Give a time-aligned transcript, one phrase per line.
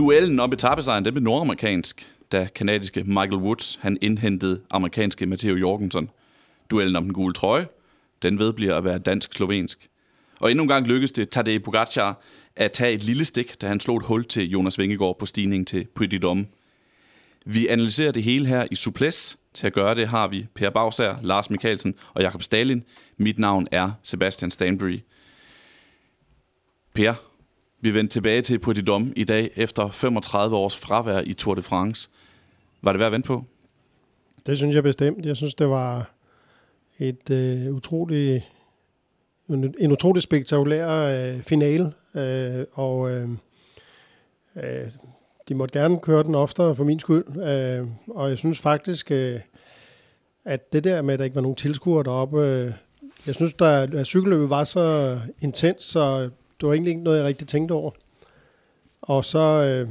[0.00, 6.10] Duellen om etappesejren, den blev nordamerikansk, da kanadiske Michael Woods han indhentede amerikanske Matteo Jorgensen.
[6.70, 7.66] Duellen om den gule trøje,
[8.22, 9.88] den vedbliver at være dansk-slovensk.
[10.40, 12.20] Og endnu en gang lykkedes det Tadej Pogacar
[12.56, 15.66] at tage et lille stik, da han slog et hul til Jonas Vingegaard på stigningen
[15.66, 16.46] til Pretty Dom.
[17.44, 19.38] Vi analyserer det hele her i Suples.
[19.54, 22.84] Til at gøre det har vi Per Bagsager, Lars Mikkelsen og Jakob Stalin.
[23.16, 24.98] Mit navn er Sebastian Stanbury.
[26.94, 27.14] Per,
[27.80, 31.62] vi vendte tilbage til Puy Dom i dag efter 35 års fravær i Tour de
[31.62, 32.10] France.
[32.82, 33.44] Var det værd at vente på?
[34.46, 35.26] Det synes jeg bestemt.
[35.26, 36.10] Jeg synes, det var
[36.98, 38.52] et øh, utroligt,
[39.48, 43.28] en, en utrolig spektakulær øh, finale, øh, og øh,
[44.56, 44.88] øh,
[45.48, 49.40] de måtte gerne køre den oftere for min skyld, øh, og jeg synes faktisk, øh,
[50.44, 52.72] at det der med, at der ikke var nogen tilskuere deroppe, øh,
[53.26, 57.26] jeg synes, der, at cykelløbet var så intens, så det var egentlig ikke noget, jeg
[57.26, 57.90] rigtig tænkte over.
[59.02, 59.88] Og så øh,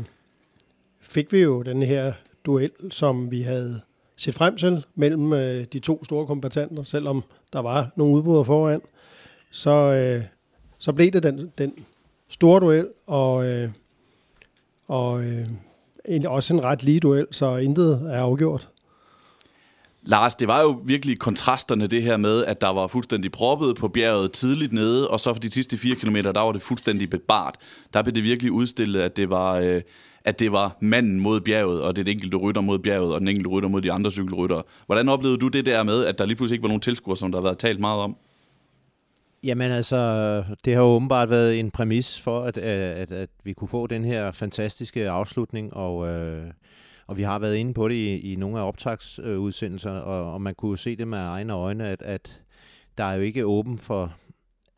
[1.00, 2.14] fik vi jo den her
[2.45, 3.81] duel, som vi havde
[4.16, 8.81] set frem til mellem øh, de to store kompetenter, selvom der var nogle udbrydere foran.
[9.52, 10.23] Så, øh,
[10.78, 11.73] så blev det den, den
[12.28, 13.70] store duel, og, øh,
[14.88, 15.48] og øh,
[16.06, 18.70] en, også en ret lige duel, så intet er afgjort.
[20.10, 23.88] Lars, det var jo virkelig kontrasterne det her med, at der var fuldstændig proppet på
[23.88, 27.56] bjerget tidligt nede, og så for de sidste 4 km, der var det fuldstændig bebart.
[27.94, 29.82] Der blev det virkelig udstillet, at det var, øh,
[30.26, 33.20] at det var manden mod bjerget, og det er den enkelte rytter mod bjerget, og
[33.20, 34.64] den enkelte rytter mod de andre cykelryttere.
[34.86, 37.32] Hvordan oplevede du det der med, at der lige pludselig ikke var nogen tilskuere, som
[37.32, 38.16] der har været talt meget om?
[39.44, 42.64] Jamen altså, det har åbenbart været en præmis for, at, øh,
[43.02, 46.44] at, at vi kunne få den her fantastiske afslutning, og, øh,
[47.09, 50.55] og vi har været inde på det i, i nogle af optagsudsendelserne, og, og man
[50.55, 52.42] kunne se det med egne øjne, at, at
[52.97, 54.15] der er jo ikke åben for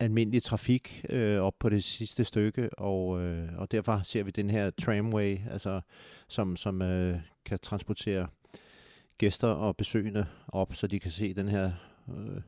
[0.00, 4.50] almindelig trafik øh, op på det sidste stykke, og, øh, og derfor ser vi den
[4.50, 5.80] her tramway, altså,
[6.28, 8.26] som, som øh, kan transportere
[9.18, 11.72] gæster og besøgende op, så de kan se den her
[12.08, 12.40] øh,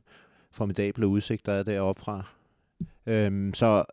[0.50, 2.26] formidable udsigt, der er deroppe fra.
[3.06, 3.84] Øhm, så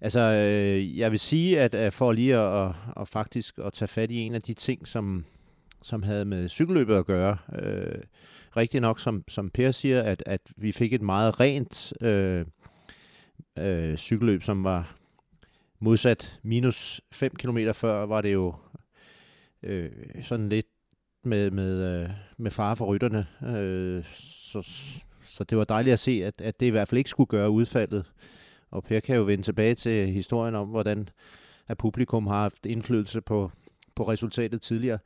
[0.00, 4.10] altså, øh, jeg vil sige, at, at for lige at, at, faktisk at tage fat
[4.10, 5.24] i en af de ting, som,
[5.82, 8.02] som havde med cykelløbet at gøre, øh,
[8.56, 12.44] rigtig nok, som, som Per siger, at, at vi fik et meget rent øh,
[13.58, 14.96] øh, cykelløb, som var
[15.78, 18.54] modsat minus 5 km før, var det jo
[19.62, 19.90] øh,
[20.22, 20.66] sådan lidt
[21.24, 23.26] med, med, øh, med fare for rytterne.
[23.46, 24.62] Øh, så,
[25.22, 27.50] så det var dejligt at se, at, at det i hvert fald ikke skulle gøre
[27.50, 28.12] udfaldet.
[28.74, 31.08] Og Per kan jo vende tilbage til historien om, hvordan
[31.68, 33.50] at publikum har haft indflydelse på,
[33.94, 34.98] på resultatet tidligere.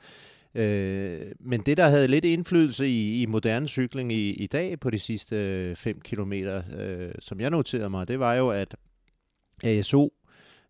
[0.54, 4.90] Øh, men det, der havde lidt indflydelse i, i moderne cykling i, i dag på
[4.90, 8.76] de sidste øh, 5 km, øh, som jeg noterede mig, det var jo, at
[9.64, 10.12] ASO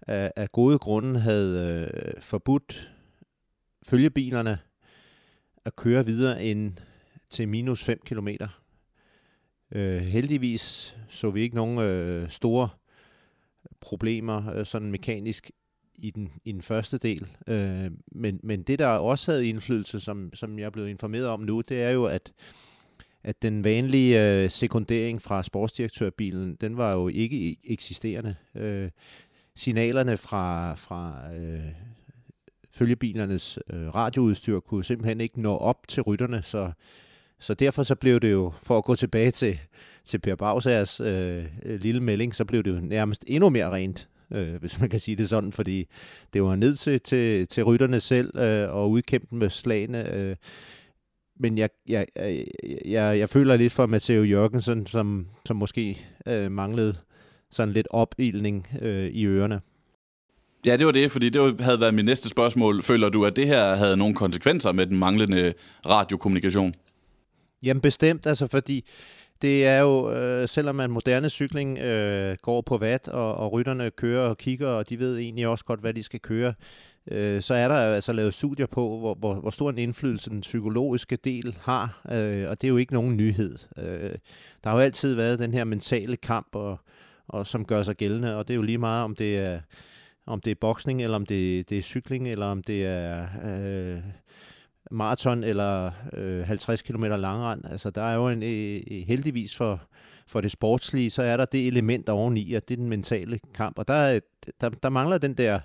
[0.07, 2.91] af, af gode grunde havde øh, forbudt
[3.87, 4.59] følgebilerne
[5.65, 6.73] at køre videre end
[7.31, 8.29] til minus 5 km.
[9.73, 12.69] Øh, heldigvis så vi ikke nogen øh, store
[13.81, 15.51] problemer øh, sådan mekanisk
[15.95, 17.27] i den, i den første del.
[17.47, 21.41] Øh, men, men det, der også havde indflydelse, som, som jeg er blevet informeret om
[21.41, 22.33] nu, det er jo, at,
[23.23, 28.35] at den vanlige øh, sekundering fra sportsdirektørbilen, den var jo ikke eksisterende.
[28.55, 28.91] Øh,
[29.57, 31.73] signalerne fra, fra øh,
[32.71, 36.73] følgebilernes øh, radioudstyr kunne simpelthen ikke nå op til rytterne, så,
[37.41, 39.59] så derfor så blev det jo, for at gå tilbage til,
[40.05, 44.09] til Per Bagsagers øh, øh, lille melding, så blev det jo nærmest endnu mere rent
[44.33, 45.87] øh, hvis man kan sige det sådan, fordi
[46.33, 50.13] det var ned til, til, til rytterne selv øh, og udkæmpe med slagene.
[50.13, 50.37] Øh.
[51.41, 52.07] Men jeg, jeg,
[52.85, 56.97] jeg, jeg føler lidt for Matteo Jørgensen, som, som måske øh, manglede
[57.51, 59.61] sådan lidt opildning øh, i ørerne.
[60.67, 62.83] Ja, det var det, fordi det havde været mit næste spørgsmål.
[62.83, 65.55] Føler du, at det her havde nogle konsekvenser med den manglende
[65.87, 66.75] radiokommunikation?
[67.63, 68.85] Jamen bestemt, altså fordi
[69.43, 73.91] det er jo, øh, selvom man moderne cykling øh, går på vat, og, og rytterne
[73.91, 76.55] kører og kigger, og de ved egentlig også godt, hvad de skal køre,
[77.11, 80.41] øh, så er der altså lavet studier på, hvor, hvor, hvor stor en indflydelse den
[80.41, 83.57] psykologiske del har, øh, og det er jo ikke nogen nyhed.
[83.77, 84.15] Øh,
[84.65, 86.79] der har jo altid været den her mentale kamp, og,
[87.29, 89.61] og som gør sig gældende, og det er jo lige meget, om det er
[90.29, 93.99] om det er boksning, eller om det, det er cykling, eller om det er øh,
[94.91, 97.65] maraton eller øh, 50 km langrand.
[97.71, 99.81] Altså, der er jo en, øh, øh, heldigvis for,
[100.27, 103.79] for det sportslige, så er der det element oveni, og det er den mentale kamp.
[103.79, 104.21] Og der,
[104.61, 105.61] der, der mangler den der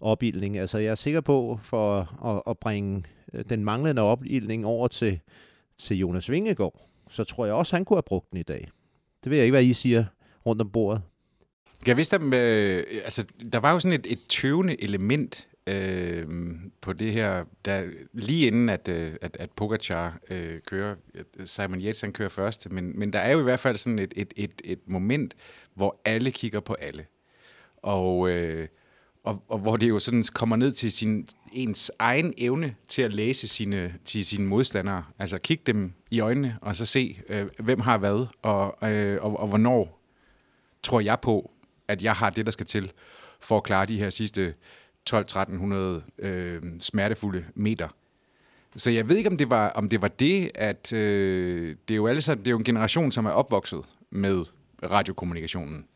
[0.00, 0.58] opildning.
[0.58, 5.20] Altså, jeg er sikker på, for at, at bringe øh, den manglende opildning over til,
[5.78, 8.68] til Jonas Vingegaard, så tror jeg også, han kunne have brugt den i dag.
[9.24, 10.04] Det ved jeg ikke, hvad I siger
[10.46, 11.02] rundt om bordet.
[11.86, 16.26] Jeg vidste, at øh, altså, der var jo sådan et, et tøvende element øh,
[16.80, 20.94] på det her, der, lige inden at, øh, at, at Pogacar øh, kører,
[21.44, 24.14] Simon Yates han kører først, men, men der er jo i hvert fald sådan et,
[24.16, 25.36] et, et, et moment,
[25.74, 27.06] hvor alle kigger på alle.
[27.76, 28.68] Og, øh,
[29.24, 33.12] og, og hvor det jo sådan kommer ned til sin, ens egen evne til at
[33.12, 35.04] læse sine, til sine modstandere.
[35.18, 39.40] Altså kigge dem i øjnene, og så se, øh, hvem har hvad, og, øh, og,
[39.40, 40.00] og hvornår
[40.82, 41.50] tror jeg på,
[41.88, 42.92] at jeg har det, der skal til
[43.40, 44.54] for at klare de her sidste
[45.10, 47.88] 12-1300 øh, smertefulde meter.
[48.76, 51.96] Så jeg ved ikke, om det var, om det, var det, at øh, det, er
[51.96, 54.44] jo alle, det er jo en generation, som er opvokset med
[54.82, 55.86] radiokommunikationen.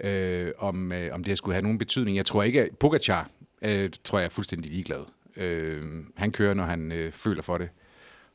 [0.00, 2.16] Øh, om, øh, om det skulle have nogen betydning.
[2.16, 3.30] Jeg tror ikke, at Pogacar
[3.62, 5.04] øh, tror jeg er fuldstændig ligeglad.
[5.36, 7.68] Øh, han kører, når han øh, føler for det.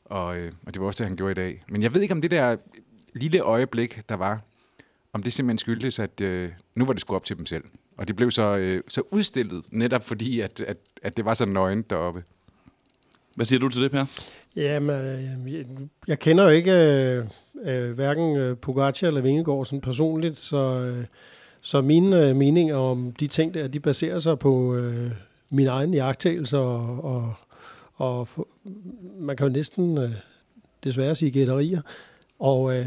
[0.04, 1.64] Og, øh, og det var også det, han gjorde i dag.
[1.68, 2.56] Men jeg ved ikke, om det der
[3.14, 4.40] lille øjeblik, der var,
[5.12, 7.64] om det simpelthen skyldtes, at øh, nu var det sgu op til dem selv.
[7.96, 11.44] Og det blev så, øh, så udstillet, netop fordi, at, at, at det var så
[11.44, 12.22] nøgent deroppe.
[13.34, 14.04] Hvad siger du til det, Per?
[14.56, 15.52] Jamen, øh,
[16.08, 17.26] jeg, kender jo ikke øh,
[17.64, 21.04] øh, hverken øh, Pogacar eller Vingegaard sådan personligt, så, øh,
[21.60, 25.10] så mine øh, meninger om de ting der, de baserer sig på øh,
[25.50, 27.34] min egen jagttagelse, og, og,
[27.94, 28.28] og
[29.20, 30.10] man kan jo næsten øh,
[30.84, 31.80] desværre sige gætterier.
[32.38, 32.86] Og øh,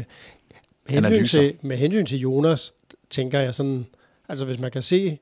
[0.88, 2.74] hensyn til, med hensyn til Jonas,
[3.10, 3.86] tænker jeg sådan,
[4.28, 5.18] Altså hvis man kan se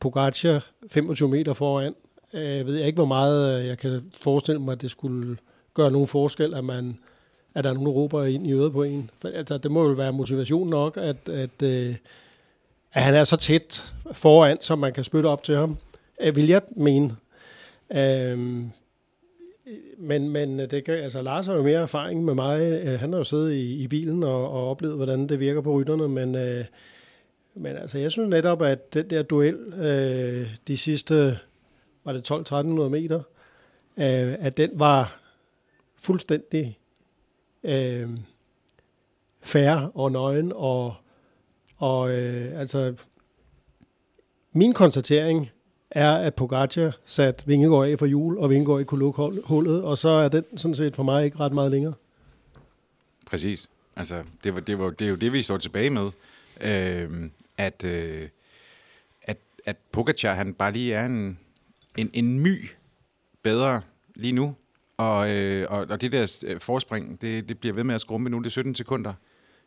[0.00, 1.94] Pogacar 25 meter foran,
[2.32, 5.36] øh, ved jeg ikke, hvor meget øh, jeg kan forestille mig, at det skulle
[5.74, 6.98] gøre nogen forskel, at man
[7.54, 9.10] at der er nogen, der råber ind i øret på en.
[9.18, 11.94] For, altså, det må jo være motivation nok, at, at, øh,
[12.92, 15.76] at han er så tæt foran, som man kan spytte op til ham.
[16.20, 17.16] Øh, vil jeg mene.
[17.90, 18.62] Øh,
[19.98, 22.60] men, men det kan, altså, Lars har jo mere erfaring med mig.
[22.60, 25.72] Øh, han har jo siddet i, i bilen og, og oplevet, hvordan det virker på
[25.72, 26.64] rytterne, men øh,
[27.60, 31.38] men altså, jeg synes netop, at den der duel, øh, de sidste,
[32.04, 33.22] var det 12-1300 meter,
[33.96, 35.20] øh, at den var
[35.96, 36.78] fuldstændig
[37.62, 38.08] øh,
[39.40, 40.94] færre og nøgen, og,
[41.76, 42.94] og øh, altså,
[44.52, 45.50] min konstatering
[45.90, 49.98] er, at Pogacar satte Vingegaard af for jul, og Vingegaard ikke kunne lukke hullet, og
[49.98, 51.94] så er den sådan set for mig ikke ret meget længere.
[53.26, 53.68] Præcis.
[53.96, 56.10] Altså, det, var, det, var, det er jo det, vi står tilbage med.
[56.60, 58.28] Øh, at, øh,
[59.22, 59.36] at,
[59.66, 61.38] at Pogacar, han bare lige er en,
[61.96, 62.68] en, en my
[63.42, 63.82] bedre
[64.14, 64.54] lige nu.
[64.96, 68.30] Og, øh, og, og det der øh, forspring, det, det bliver ved med at skrumpe
[68.30, 68.38] nu.
[68.38, 69.14] Det er 17 sekunder,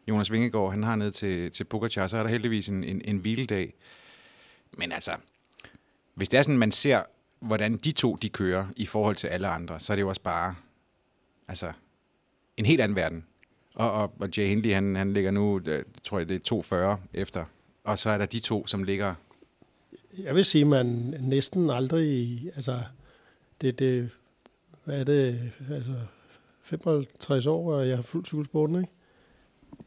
[0.07, 2.07] Jonas Vingegaard han har ned til, til Pogacar.
[2.07, 3.73] Så er der heldigvis en, en, en hviledag.
[4.71, 5.11] Men altså,
[6.21, 7.03] hvis det er sådan, man ser,
[7.39, 10.21] hvordan de to de kører i forhold til alle andre, så er det jo også
[10.21, 10.55] bare
[11.47, 11.71] altså,
[12.57, 13.25] en helt anden verden.
[13.75, 16.97] Og, og, og Jay Hindley, han, han ligger nu, øh, tror jeg, det er 240
[17.13, 17.45] efter
[17.83, 19.15] og så er der de to, som ligger...
[20.17, 20.85] Jeg vil sige, man
[21.19, 22.41] næsten aldrig...
[22.55, 22.81] Altså,
[23.61, 24.09] det, det,
[24.83, 25.51] hvad er det?
[25.71, 25.93] Altså,
[26.61, 28.89] 55 år, og jeg har fuldt cykelsporten, ikke?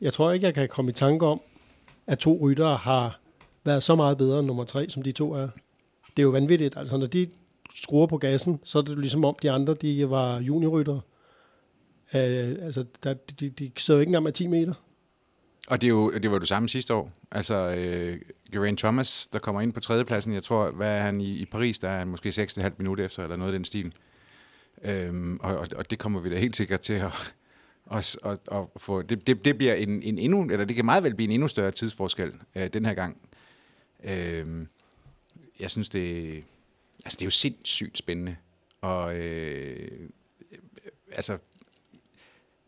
[0.01, 1.41] Jeg tror ikke, jeg kan komme i tanke om,
[2.07, 3.21] at to ryttere har
[3.65, 5.49] været så meget bedre end nummer tre, som de to er.
[6.17, 6.77] Det er jo vanvittigt.
[6.77, 7.29] Altså, når de
[7.75, 11.01] skruer på gassen, så er det ligesom om de andre, de var juniorryttere.
[12.15, 12.21] Uh,
[12.65, 14.75] altså, der, de, de sidder jo ikke engang med 10 meter.
[15.69, 17.13] Og det, er jo, det var du samme sidste år.
[17.31, 18.21] Altså, øh,
[18.53, 21.79] Geraint Thomas, der kommer ind på tredjepladsen, jeg tror, hvad er han i, i Paris,
[21.79, 23.93] der er han måske 6,5 minutter efter, eller noget af den stil.
[24.85, 27.35] Øhm, og, og, og det kommer vi da helt sikkert til at,
[27.93, 29.03] at, at, at få.
[29.03, 31.49] Det, det, det bliver en, en endnu, eller det kan meget vel blive en endnu
[31.49, 33.17] større tidsforskel øh, den her gang.
[34.05, 34.69] Øhm,
[35.61, 36.35] jeg synes, det,
[37.05, 38.37] altså, det er jo sindssygt spændende.
[38.81, 40.09] Og øh,
[41.13, 41.39] altså,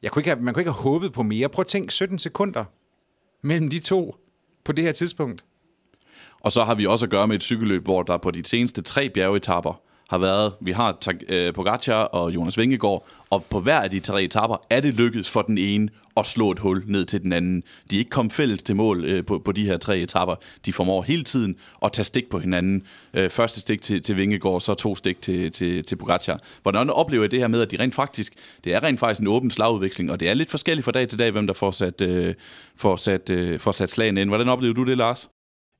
[0.02, 1.48] jeg kunne ikke have, man kunne ikke have håbet på mere.
[1.48, 2.64] Prøv at tænke 17 sekunder
[3.42, 4.16] mellem de to
[4.64, 5.44] på det her tidspunkt.
[6.40, 8.82] Og så har vi også at gøre med et cykelløb, hvor der på de seneste
[8.82, 10.98] tre bjergetapper har været, vi har
[11.28, 15.30] øh, Pogacar og Jonas Vingegaard, og på hver af de tre etapper er det lykkedes
[15.30, 17.62] for den ene at slå et hul ned til den anden.
[17.90, 20.34] De er ikke kommet fælles til mål øh, på, på de her tre etapper.
[20.66, 22.82] De formår hele tiden at tage stik på hinanden.
[23.14, 26.40] Øh, første stik til, til Vingegaard, så to stik til, til, til Pogacar.
[26.62, 28.32] Hvordan oplever I det her med, at de rent faktisk,
[28.64, 31.18] det er rent faktisk en åben slagudveksling, og det er lidt forskelligt fra dag til
[31.18, 32.34] dag, hvem der får sat, øh,
[32.76, 34.30] får sat, øh, får sat slagen ind.
[34.30, 35.28] Hvordan oplever du det, Lars?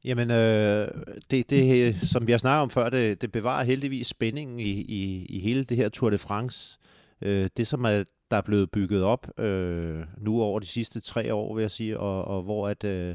[0.07, 0.89] Jamen, øh,
[1.31, 5.27] det, det, som vi har snakket om før, det, det bevarer heldigvis spændingen i, i,
[5.29, 6.79] i hele det her Tour de France.
[7.23, 11.35] Øh, det, som er, der er blevet bygget op øh, nu over de sidste tre
[11.35, 13.15] år, vil jeg sige, og, og hvor at, øh,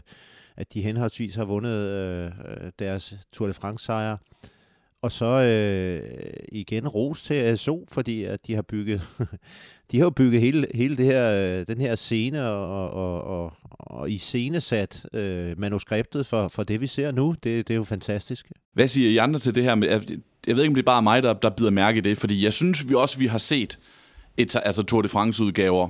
[0.57, 2.31] at de henholdsvis har vundet øh,
[2.79, 4.17] deres Tour de France-sejre.
[5.01, 9.01] Og så øh, igen ros til ASO, fordi at de har bygget
[9.91, 13.53] de har jo bygget hele, hele det her, øh, den her scene og, og, og,
[13.69, 17.35] og iscenesat øh, manuskriptet for, for det, vi ser nu.
[17.43, 18.51] Det, det er jo fantastisk.
[18.73, 19.75] Hvad siger I andre til det her?
[20.47, 22.43] Jeg ved ikke, om det er bare mig, der, der bider mærke i det, fordi
[22.43, 23.79] jeg synes vi også, vi har set
[24.37, 25.89] et, altså Tour de France-udgaver,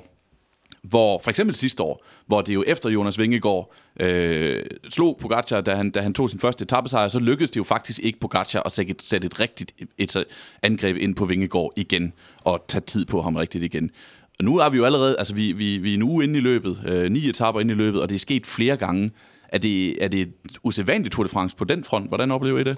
[0.83, 5.75] hvor for eksempel sidste år, hvor det jo efter Jonas Vingegaard øh, slog Pogacar, da
[5.75, 8.71] han, da han tog sin første etappesejr, så lykkedes det jo faktisk ikke Pogacar at
[8.71, 10.25] sætte et, sætte et rigtigt et, et
[10.61, 13.91] angreb ind på Vingegaard igen, og tage tid på ham rigtigt igen.
[14.39, 16.41] Og nu er vi jo allerede, altså vi, vi, vi er en uge inde i
[16.41, 19.11] løbet, øh, ni etapper inde i løbet, og det er sket flere gange.
[19.50, 20.33] Er det, er det et
[20.63, 22.07] usædvanligt Tour de France på den front?
[22.07, 22.77] Hvordan oplever I det?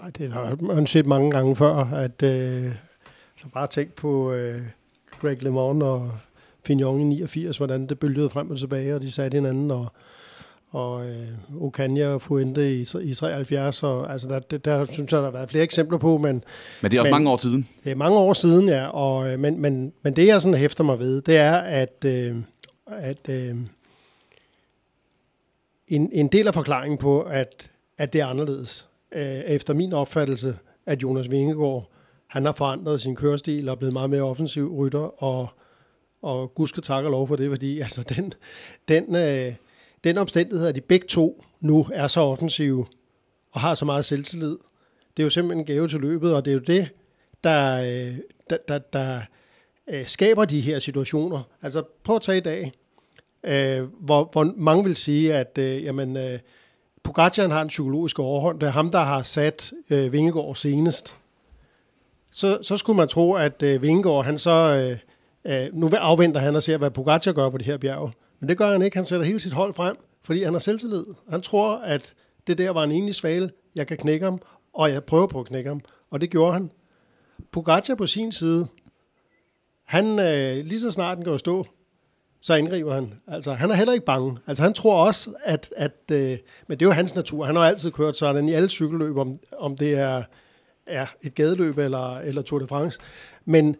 [0.00, 2.72] Nej, det har man set mange gange før, at øh,
[3.36, 4.62] så bare tænk på øh,
[5.20, 6.10] Greg LeMond og
[6.64, 9.86] Fignon i 89, hvordan det bølgede frem og tilbage, og de satte hinanden, og,
[10.70, 11.28] og øh,
[11.60, 15.32] Okanja og Fuente i, i 73, og altså der, der, der synes jeg, der har
[15.32, 16.44] været flere eksempler på, men...
[16.82, 17.68] Men det er også men, mange år siden.
[17.84, 20.84] Det er mange år siden, ja, og, øh, men, men, men det jeg sådan hæfter
[20.84, 22.36] mig ved, det er, at, øh,
[22.86, 23.56] at øh,
[25.88, 30.56] en, en del af forklaringen på, at, at det er anderledes, øh, efter min opfattelse,
[30.86, 31.90] at Jonas Vingegaard,
[32.26, 35.48] han har forandret sin kørestil og er blevet meget mere offensiv rytter, og
[36.22, 38.32] og Gud skal takke og lov for det, fordi altså, den,
[38.88, 39.54] den, øh,
[40.04, 42.86] den omstændighed, at de begge to nu er så offensive
[43.52, 44.58] og har så meget selvtillid,
[45.16, 46.88] det er jo simpelthen en gave til løbet, og det er jo det,
[47.44, 48.18] der, øh,
[48.50, 49.20] der, der, der
[49.88, 51.42] øh, skaber de her situationer.
[51.62, 52.72] Altså prøv at tage i dag,
[53.44, 56.38] øh, hvor, hvor mange vil sige, at øh, jamen, øh,
[57.02, 58.60] Pogacar har en psykologisk overhånd.
[58.60, 61.14] Det er ham, der har sat øh, Vingegaard senest.
[62.30, 64.50] Så, så skulle man tro, at øh, Vingegaard, han så...
[64.50, 64.98] Øh,
[65.48, 68.12] Øh, nu afventer han og ser, hvad Pogacar gør på det her bjerg.
[68.40, 68.96] Men det gør han ikke.
[68.96, 71.04] Han sætter hele sit hold frem, fordi han har selvtillid.
[71.30, 72.14] Han tror, at
[72.46, 73.50] det der var en enlig svale.
[73.74, 74.40] Jeg kan knække ham,
[74.74, 75.80] og jeg prøver på at knække ham.
[76.10, 76.70] Og det gjorde han.
[77.52, 78.66] Pogacar på sin side,
[79.84, 81.66] han øh, lige så snart den går stå,
[82.40, 83.14] så angriber han.
[83.26, 84.38] Altså, han er heller ikke bange.
[84.46, 85.72] Altså, han tror også, at...
[85.76, 87.44] at øh, men det er jo hans natur.
[87.44, 90.22] Han har altid kørt sådan i alle cykelløb, om, om det er,
[90.86, 92.98] er et gadeløb eller, eller Tour de France.
[93.44, 93.76] Men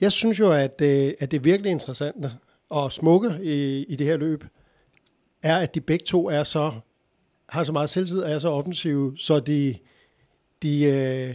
[0.00, 2.26] jeg synes jo, at, øh, at det er virkelig interessant
[2.68, 4.44] og smukke i, i det her løb,
[5.42, 6.72] er, at de begge to er så,
[7.48, 9.74] har så meget selvtid, er så offensive, så de,
[10.62, 11.34] de øh,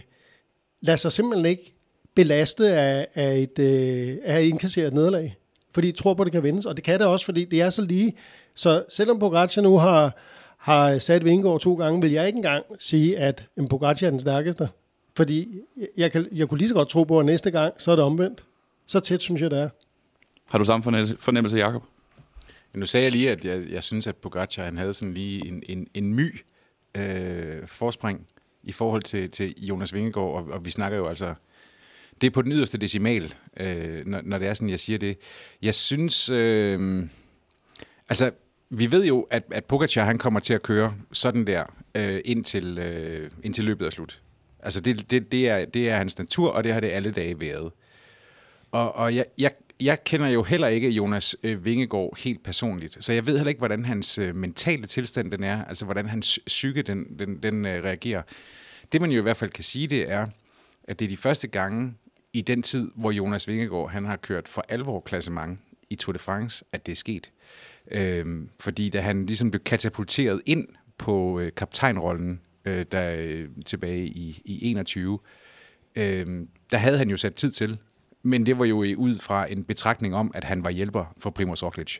[0.81, 1.73] lader sig simpelthen ikke
[2.15, 5.35] belaste af, af et, øh, af indkasseret nederlag.
[5.73, 7.61] Fordi de tror på, at det kan vindes, og det kan det også, fordi det
[7.61, 8.13] er så lige.
[8.55, 10.17] Så selvom Pogacar nu har,
[10.57, 14.19] har sat Vingegaard to gange, vil jeg ikke engang sige, at en Pogacar er den
[14.19, 14.69] stærkeste.
[15.17, 15.59] Fordi
[15.97, 18.05] jeg, kan, jeg kunne lige så godt tro på, at næste gang, så er det
[18.05, 18.43] omvendt.
[18.91, 19.69] Så tæt synes jeg, det er.
[20.45, 20.83] Har du samme
[21.19, 21.83] fornemmelse, Jacob?
[22.73, 25.63] Nu sagde jeg lige, at jeg, jeg synes, at Pogacar han havde sådan lige en,
[25.69, 26.41] en, en my
[26.97, 28.27] øh, forspring
[28.63, 31.33] i forhold til, til Jonas Vingegaard, og, og vi snakker jo altså...
[32.21, 35.17] Det er på den yderste decimal, øh, når, når det er sådan, jeg siger det.
[35.61, 36.29] Jeg synes...
[36.29, 37.07] Øh,
[38.09, 38.31] altså,
[38.69, 41.63] vi ved jo, at, at Pogacar han kommer til at køre sådan der,
[41.95, 44.21] øh, indtil, øh, indtil løbet er slut.
[44.59, 47.39] Altså, det, det, det, er, det er hans natur, og det har det alle dage
[47.39, 47.71] været.
[48.71, 49.51] Og, og jeg, jeg,
[49.81, 53.59] jeg kender jo heller ikke Jonas øh, Vingegaard helt personligt, så jeg ved heller ikke,
[53.59, 57.83] hvordan hans øh, mentale tilstand den er, altså hvordan hans psyke den, den, den øh,
[57.83, 58.21] reagerer.
[58.91, 60.27] Det man jo i hvert fald kan sige, det er,
[60.83, 61.93] at det er de første gange
[62.33, 65.59] i den tid, hvor Jonas Vingegaard han har kørt for alvor klassement
[65.89, 67.31] i Tour de France, at det er sket.
[67.91, 74.05] Øhm, fordi da han ligesom blev katapulteret ind på øh, kaptajnrollen øh, der, øh, tilbage
[74.05, 75.19] i, i 21,
[75.95, 76.27] øh,
[76.71, 77.77] der havde han jo sat tid til
[78.23, 81.29] men det var jo øh, ud fra en betragtning om, at han var hjælper for
[81.29, 81.97] Primoz Roglic.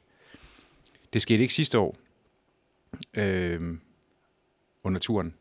[1.14, 1.98] Det skete ikke sidste år
[3.18, 3.78] øh,
[4.84, 5.34] under turen,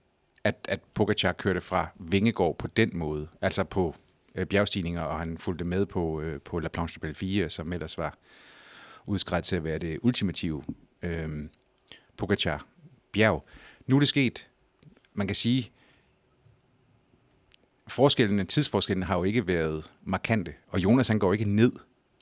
[0.44, 3.94] at, at Pogacar kørte fra Vingegård på den måde, altså på
[4.34, 7.98] øh, bjergstigninger, og han fulgte med på, øh, på La Planche de Belfie, som ellers
[7.98, 8.14] var
[9.06, 10.64] udskrevet til at være det ultimative
[11.02, 11.48] øh,
[12.16, 12.66] Pogacar
[13.12, 13.44] bjerg.
[13.86, 14.48] Nu er det sket,
[15.14, 15.70] man kan sige,
[17.90, 21.72] forskellene, tidsforskellen har jo ikke været markante, og Jonas han går ikke ned.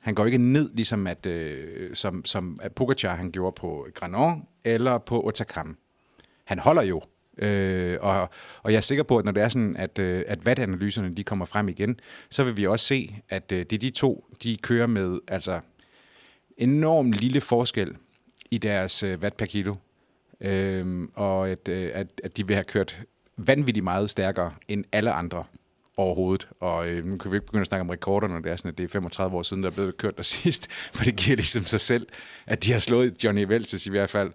[0.01, 4.47] Han går ikke ned, ligesom at, øh, som, som at Pogacar han gjorde på Granon
[4.63, 5.77] eller på Otakam.
[6.45, 7.01] Han holder jo,
[7.37, 8.29] øh, og,
[8.63, 11.23] og jeg er sikker på, at når det er sådan, at, øh, at VAT-analyserne de
[11.23, 11.99] kommer frem igen,
[12.29, 15.59] så vil vi også se, at øh, det er de to, de kører med altså
[16.57, 17.95] enorm lille forskel
[18.51, 19.75] i deres øh, watt per kilo,
[20.41, 23.01] øh, og at, øh, at, at de vil have kørt
[23.37, 25.43] vanvittigt meget stærkere end alle andre
[25.99, 26.49] overhovedet.
[26.59, 28.71] Og øh, nu kan vi ikke begynde at snakke om rekorder, når det er sådan,
[28.71, 31.35] at det er 35 år siden, der er blevet kørt der sidst, for det giver
[31.35, 32.07] ligesom sig selv,
[32.45, 34.31] at de har slået Johnny Velses i hvert fald.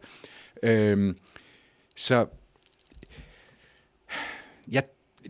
[0.62, 1.14] Øh,
[1.96, 2.26] så
[4.72, 4.80] ja,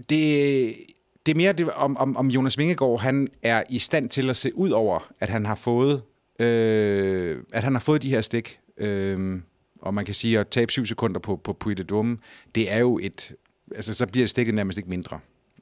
[0.09, 0.77] det,
[1.27, 4.37] det er mere det, om, om, om Jonas Vingegaard, han er i stand til at
[4.37, 6.03] se ud over, at han har fået,
[6.39, 8.59] øh, at han har fået de her stik.
[8.77, 9.41] Øh,
[9.81, 12.19] og man kan sige, at tabe syv sekunder på, på Puy de Dumme,
[12.55, 13.33] det er jo et,
[13.75, 15.21] altså så bliver stikket nærmest ikke mindre.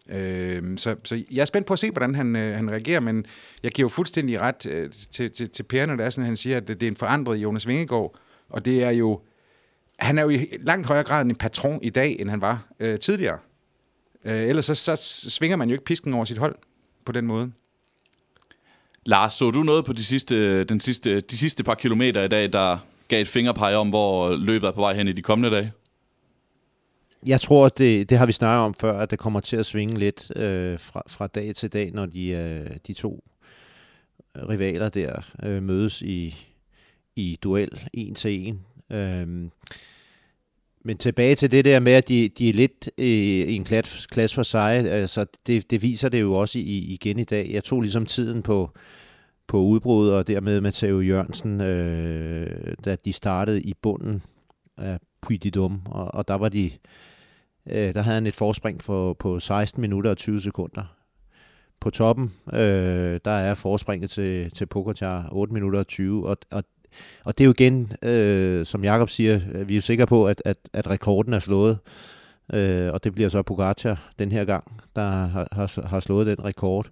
[0.09, 3.27] Øh, så, så jeg er spændt på at se, hvordan han, øh, han reagerer, men
[3.63, 6.29] jeg giver jo fuldstændig ret øh, til, til, til Per, når det er sådan, at
[6.29, 8.15] han siger, at det er en forandret Jonas Vingegaard,
[8.49, 9.21] og det er jo,
[9.99, 12.99] han er jo i langt højere grad en patron i dag, end han var øh,
[12.99, 13.39] tidligere.
[14.25, 16.55] Øh, ellers så, så svinger man jo ikke pisken over sit hold
[17.05, 17.53] på den måde.
[19.07, 22.53] Lars, så du noget på de sidste, den sidste, de sidste par kilometer i dag,
[22.53, 22.79] der
[23.09, 25.73] gav et fingerpege om, hvor løbet er på vej hen i de kommende dage?
[27.27, 29.99] Jeg tror, det, det har vi snakket om før, at det kommer til at svinge
[29.99, 33.25] lidt øh, fra, fra dag til dag, når de, øh, de to
[34.37, 36.37] øh, rivaler der øh, mødes i,
[37.17, 38.61] i duel en til en.
[38.91, 39.51] Øh,
[40.85, 44.09] men tilbage til det der med, at de, de er lidt øh, i en klasse,
[44.11, 47.51] klasse for sig, altså det, det viser det jo også i, igen i dag.
[47.51, 48.71] Jeg tog ligesom tiden på,
[49.47, 54.23] på udbrud, og dermed Matteo Jørgensen, øh, da de startede i bunden
[54.77, 56.71] af Puy de Dum, og, og der var de,
[57.71, 60.97] øh, der havde han et forspring for, på 16 minutter og 20 sekunder.
[61.81, 66.65] På toppen, øh, der er forspringet til, til Pogacar 8 minutter og 20, og, og
[67.25, 70.27] og det er jo igen, øh, som Jakob siger, øh, vi er jo sikre på,
[70.27, 71.79] at, at, at rekorden er slået.
[72.53, 74.65] Øh, og det bliver så Pogacar den her gang,
[74.97, 76.87] der har, har, har slået den rekord.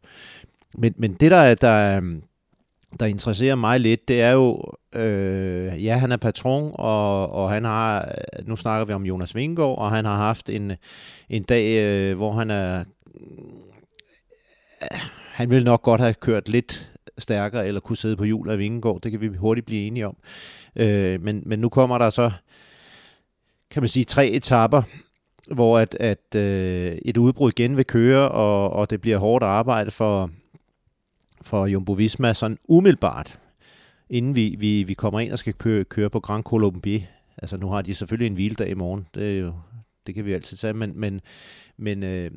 [0.74, 2.00] Men, men det, der, der,
[3.00, 4.62] der interesserer mig lidt, det er jo,
[4.96, 8.14] øh, ja, han er patron, og, og han har,
[8.46, 10.72] nu snakker vi om Jonas Vingård, og han har haft en,
[11.28, 14.98] en dag, øh, hvor han er, øh,
[15.32, 19.00] han vil nok godt have kørt lidt stærkere, eller kunne sidde på hjul af Vingård,
[19.00, 20.16] Det kan vi hurtigt blive enige om.
[20.76, 22.30] Øh, men, men nu kommer der så,
[23.70, 24.82] kan man sige, tre etapper,
[25.50, 29.90] hvor at, at øh, et udbrud igen vil køre, og, og det bliver hårdt arbejde
[29.90, 30.30] for,
[31.42, 33.38] for Jumbo Visma sådan umiddelbart,
[34.10, 37.00] inden vi, vi, vi kommer ind og skal køre, køre på Grand Colombier.
[37.38, 39.52] Altså nu har de selvfølgelig en hviledag i morgen, det, er jo,
[40.06, 41.20] det kan vi altid sige, men, men,
[41.78, 42.30] men, øh,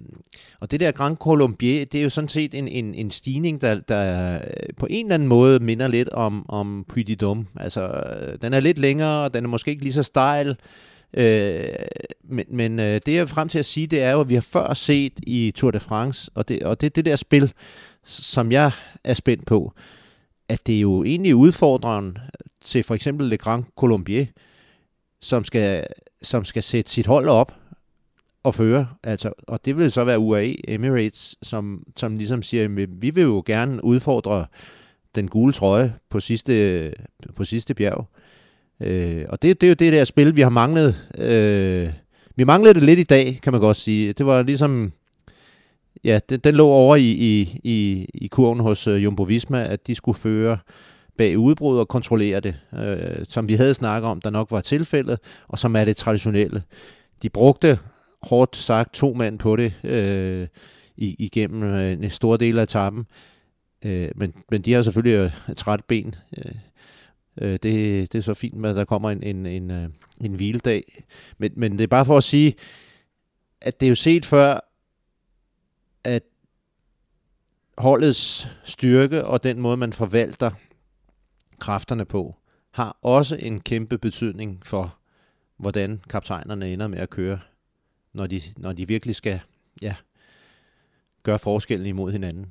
[0.60, 3.80] og det der Grand Colombier, det er jo sådan set en, en, en stigning, der,
[3.80, 7.16] der øh, på en eller anden måde minder lidt om, om Puy de
[7.60, 10.58] Altså, øh, den er lidt længere, og den er måske ikke lige så stejl,
[11.14, 11.64] øh,
[12.24, 14.34] men, men øh, det jeg er frem til at sige, det er jo, at vi
[14.34, 17.54] har før set i Tour de France, og det, og det det der spil,
[18.04, 18.72] som jeg
[19.04, 19.74] er spændt på,
[20.50, 22.18] at det er jo egentlig udfordreren
[22.62, 24.26] til for eksempel Le Grand Colombier,
[25.22, 25.88] som skal,
[26.22, 27.56] som skal sætte sit hold op
[28.44, 28.88] og føre.
[29.04, 33.24] Altså, og det vil så være UAE Emirates, som, som ligesom siger, at vi vil
[33.24, 34.46] jo gerne udfordre
[35.16, 36.94] den gule trøje på sidste,
[37.36, 38.08] på sidste bjerg.
[38.80, 41.10] Øh, og det, det er jo det der spil, vi har manglet.
[41.18, 41.90] Øh,
[42.36, 44.14] vi manglede det lidt i dag, kan man godt sige.
[44.14, 44.94] Det var ligesom...
[46.04, 49.88] Ja, den, den lå over i, i, i, i kurven hos øh, Jumbo Visma, at
[49.88, 50.58] de skulle føre
[51.18, 55.20] bag udbrud og kontrollere det, øh, som vi havde snakket om, der nok var tilfældet,
[55.48, 56.64] og som er det traditionelle.
[57.22, 57.80] De brugte
[58.22, 60.48] hårdt sagt to mand på det øh,
[60.98, 63.06] igennem øh, en stor del af etappen.
[63.86, 66.16] Øh, men, men de har selvfølgelig et træt ben.
[66.38, 66.52] Øh,
[67.42, 67.64] øh, det,
[68.14, 69.90] det er så fint med, at der kommer en, en, en, øh,
[70.22, 71.04] en hviledag.
[71.38, 72.56] Men, men det er bare for at sige,
[73.62, 74.60] at det er jo set før,
[76.04, 76.24] at
[77.78, 80.52] holdets styrke og den måde, man forvalter
[81.60, 82.36] kræfterne på,
[82.72, 84.98] har også en kæmpe betydning for,
[85.58, 87.40] hvordan kaptajnerne ender med at køre
[88.14, 89.40] når de, når de virkelig skal
[89.82, 89.96] ja,
[91.24, 92.48] gøre forskellen imod hinanden.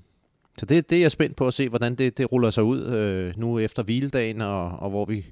[0.59, 2.87] Så det, det er jeg spændt på at se, hvordan det, det ruller sig ud
[2.87, 5.27] øh, nu efter hviledagen, og, og hvor vi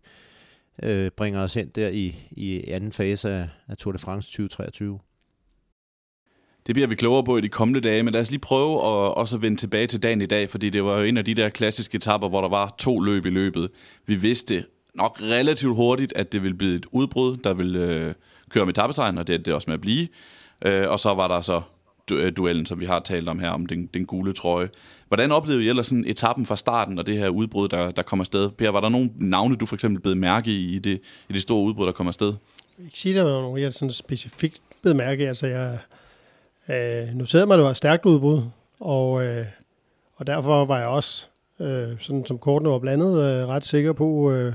[0.82, 4.98] øh, bringer os hen der i, i anden fase af, af Tour de France 2023.
[6.70, 9.14] Det bliver vi klogere på i de kommende dage, men lad os lige prøve at
[9.14, 11.48] også vende tilbage til dagen i dag, fordi det var jo en af de der
[11.48, 13.70] klassiske etapper, hvor der var to løb i løbet.
[14.06, 18.14] Vi vidste nok relativt hurtigt, at det ville blive et udbrud, der ville øh,
[18.50, 20.08] køre med etappesejren, og det er det også med at blive.
[20.66, 21.60] Øh, og så var der så
[22.12, 24.68] øh, duellen, som vi har talt om her, om den, den gule trøje.
[25.08, 28.22] Hvordan oplevede I ellers sådan etappen fra starten og det her udbrud, der, der kommer
[28.22, 28.50] afsted?
[28.50, 31.42] Per, var der nogle navne, du for eksempel blev mærke i, i det, i det
[31.42, 32.26] store udbrud, der kommer afsted?
[32.26, 32.36] Jeg
[32.76, 35.28] kan ikke sige, der var nogen, jeg sådan specifikt blev mærke.
[35.28, 35.78] Altså, jeg
[36.70, 38.42] øh, noterede mig, at det var et stærkt udbrud,
[38.80, 39.46] og, øh,
[40.16, 41.28] og derfor var jeg også,
[41.60, 44.52] øh, sådan som kortene var blandet, øh, ret sikker på, øh,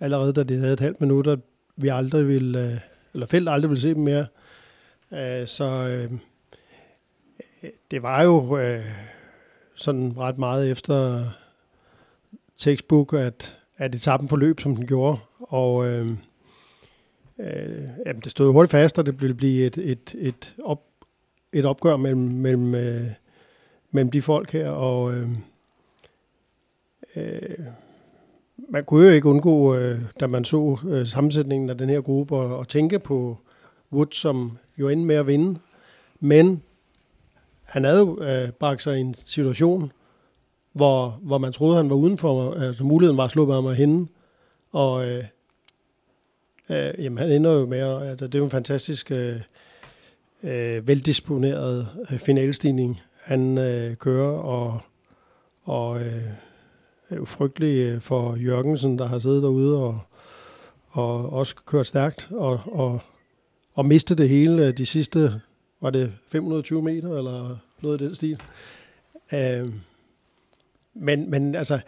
[0.00, 1.38] allerede da det havde et halvt minut, at
[1.76, 2.78] vi aldrig ville, øh,
[3.14, 4.26] eller felt aldrig ville se dem mere.
[5.12, 6.10] Øh, så øh,
[7.90, 8.84] det var jo øh,
[9.74, 11.24] sådan ret meget efter
[12.56, 15.18] textbook, at, at etappen forløb, som den gjorde.
[15.40, 16.06] Og øh,
[17.38, 20.82] øh, jamen, det stod hurtigt fast, og det ville blive et, et, et, op,
[21.52, 23.06] et opgør mellem, mellem, øh,
[23.90, 24.70] mellem de folk her.
[24.70, 25.28] Og øh,
[27.16, 27.58] øh,
[28.68, 32.36] man kunne jo ikke undgå, øh, da man så øh, sammensætningen af den her gruppe,
[32.36, 33.38] og, og tænke på
[33.92, 35.60] Wood, som jo endte med at vinde.
[36.20, 36.62] Men
[37.62, 39.92] han havde jo øh, bragt sig i en situation,
[40.72, 44.06] hvor, hvor man troede, han var udenfor, altså muligheden var at slå ham hende.
[44.72, 45.24] Og øh,
[46.70, 49.40] øh, jamen, han ender jo med, altså, det er jo en fantastisk øh,
[50.42, 54.80] øh, veldisponeret øh, finalstigning, han øh, kører, og,
[55.62, 56.22] og øh,
[57.10, 60.00] er jo frygtelig øh, for Jørgensen, der har siddet derude og,
[60.88, 63.00] og også kørt stærkt, og, og,
[63.74, 65.40] og mistet det hele øh, de sidste,
[65.80, 68.42] var det 520 meter, eller noget i den stil.
[69.34, 69.74] Øh,
[70.94, 71.80] men, men altså,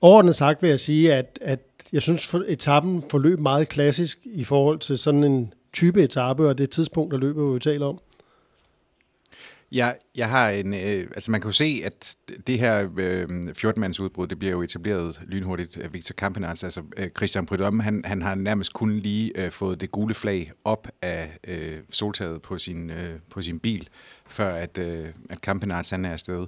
[0.00, 1.60] overordnet sagt vil jeg sige, at, at
[1.92, 6.58] jeg synes, at etappen forløb meget klassisk i forhold til sådan en type etape, og
[6.58, 7.98] det tidspunkt, der løber, vi taler om.
[9.72, 14.00] Ja, jeg har en, øh, altså man kan jo se, at det her øh, 14-mands
[14.00, 15.92] udbrud, det bliver jo etableret lynhurtigt.
[15.92, 19.90] Victor Kampenarts, altså øh, Christian Prydom, han, han har nærmest kun lige øh, fået det
[19.90, 23.88] gule flag op af øh, soltaget på sin, øh, på sin bil,
[24.26, 26.46] før at, øh, at Kampenarts han er afsted.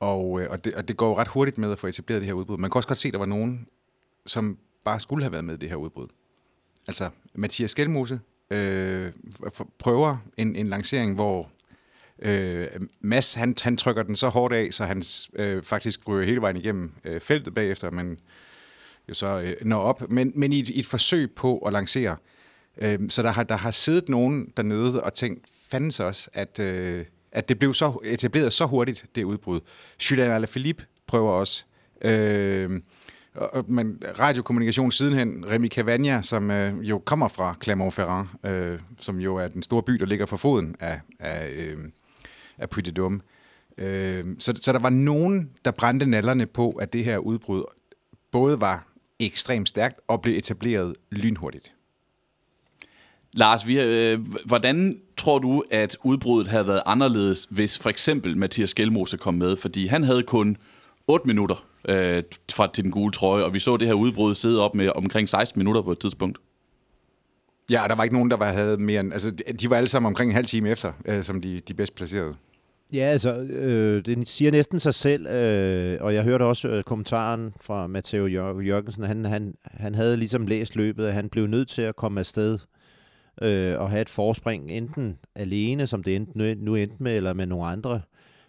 [0.00, 2.34] Og, øh, og, det, og det går ret hurtigt med at få etableret det her
[2.34, 2.58] udbrud.
[2.58, 3.66] Man kan også godt se, at der var nogen,
[4.26, 6.08] som bare skulle have været med i det her udbrud.
[6.88, 9.12] Altså, Mathias Skelmose øh,
[9.78, 11.50] prøver en, en lancering, hvor
[12.18, 12.66] øh,
[13.00, 15.02] Mads, han, han trykker den så hårdt af, så han
[15.34, 18.18] øh, faktisk ryger hele vejen igennem øh, feltet bagefter, men
[19.08, 20.10] jo så øh, når op.
[20.10, 22.16] Men, men i, et, i et forsøg på at lancere.
[22.78, 26.58] Øh, så der har, der har siddet nogen dernede og tænkt, fanden også, at...
[26.58, 29.60] Øh, at det blev så etableret så hurtigt, det udbrud.
[30.10, 31.64] Julian Alaphilippe prøver også.
[32.02, 32.80] Øh,
[33.68, 39.48] men radiokommunikation sidenhen, Remy Cavagna, som øh, jo kommer fra Clermont-Ferrand, øh, som jo er
[39.48, 41.78] den store by, der ligger for foden af, af, øh,
[42.58, 43.20] af Puy de Dôme.
[43.84, 47.64] Øh, så, så der var nogen, der brændte nallerne på, at det her udbrud
[48.32, 48.86] både var
[49.18, 51.72] ekstremt stærkt og blev etableret lynhurtigt.
[53.32, 58.74] Lars, vi, øh, hvordan tror du, at udbruddet havde været anderledes, hvis for eksempel Mathias
[58.74, 59.56] Gjelmose kom med?
[59.56, 60.56] Fordi han havde kun
[61.08, 64.64] 8 minutter øh, fra til den gule trøje, og vi så det her udbrud sidde
[64.64, 66.38] op med omkring 16 minutter på et tidspunkt.
[67.70, 69.12] Ja, der var ikke nogen, der var, havde mere end...
[69.12, 71.94] Altså, de var alle sammen omkring en halv time efter, øh, som de, de bedst
[71.94, 72.34] placerede.
[72.92, 77.54] Ja, altså, øh, det siger næsten sig selv, øh, og jeg hørte også øh, kommentaren
[77.60, 81.82] fra Matteo Jørgensen, han, han, han havde ligesom læst løbet, at han blev nødt til
[81.82, 82.58] at komme afsted
[83.42, 87.32] øh, og have et forspring, enten alene, som det endte, nu, nu endte med, eller
[87.32, 88.00] med nogle andre.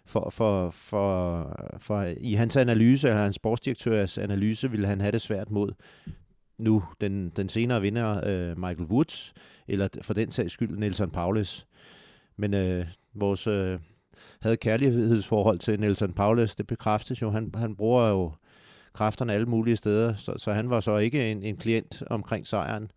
[0.06, 5.22] For, for, for, for i hans analyse, eller hans sportsdirektørs analyse, ville han have det
[5.22, 5.72] svært mod
[6.58, 9.34] nu den, den senere vinder øh, Michael Woods,
[9.68, 11.66] eller for den sags skyld Nelson Paulus.
[12.36, 13.78] Men øh, vores øh,
[14.42, 17.30] havde kærlighedsforhold til Nelson Paulus, det bekræftes jo.
[17.30, 18.32] Han, han bruger jo
[18.92, 22.90] kræfterne alle mulige steder, så, så han var så ikke en, en klient omkring sejren.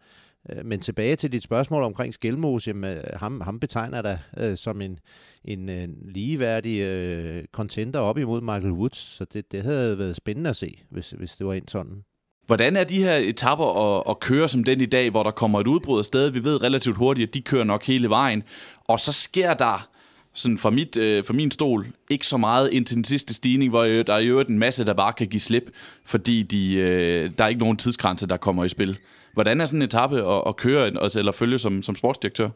[0.49, 4.57] Øh, men tilbage til dit spørgsmål omkring Skelmose, jamen, øh, ham, ham betegner der øh,
[4.57, 4.99] som en,
[5.45, 10.49] en, en ligeværdig øh, contender op imod Michael Woods, så det, det havde været spændende
[10.49, 12.03] at se, hvis, hvis det var en sådan.
[12.45, 15.59] Hvordan er de her etapper at, at køre som den i dag, hvor der kommer
[15.59, 16.29] et udbrud af sted?
[16.29, 18.43] Vi ved relativt hurtigt, at de kører nok hele vejen.
[18.87, 19.89] Og så sker der,
[20.35, 23.83] sådan fra, mit, øh, fra min stol, ikke så meget indtil den sidste stigning, hvor
[23.83, 25.69] øh, der er jo en masse, der bare kan give slip,
[26.05, 28.97] fordi de, øh, der er ikke nogen tidsgrænse, der kommer i spil.
[29.35, 32.49] Hvordan er sådan en etape at, at køre altså, eller følge som, som sportsdirektør?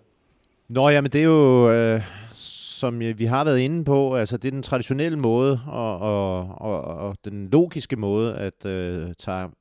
[0.68, 2.02] Nå, jamen det er jo, øh,
[2.36, 6.40] som øh, vi har været inde på, altså det er den traditionelle måde, og, og,
[6.62, 9.10] og, og den logiske måde, at øh,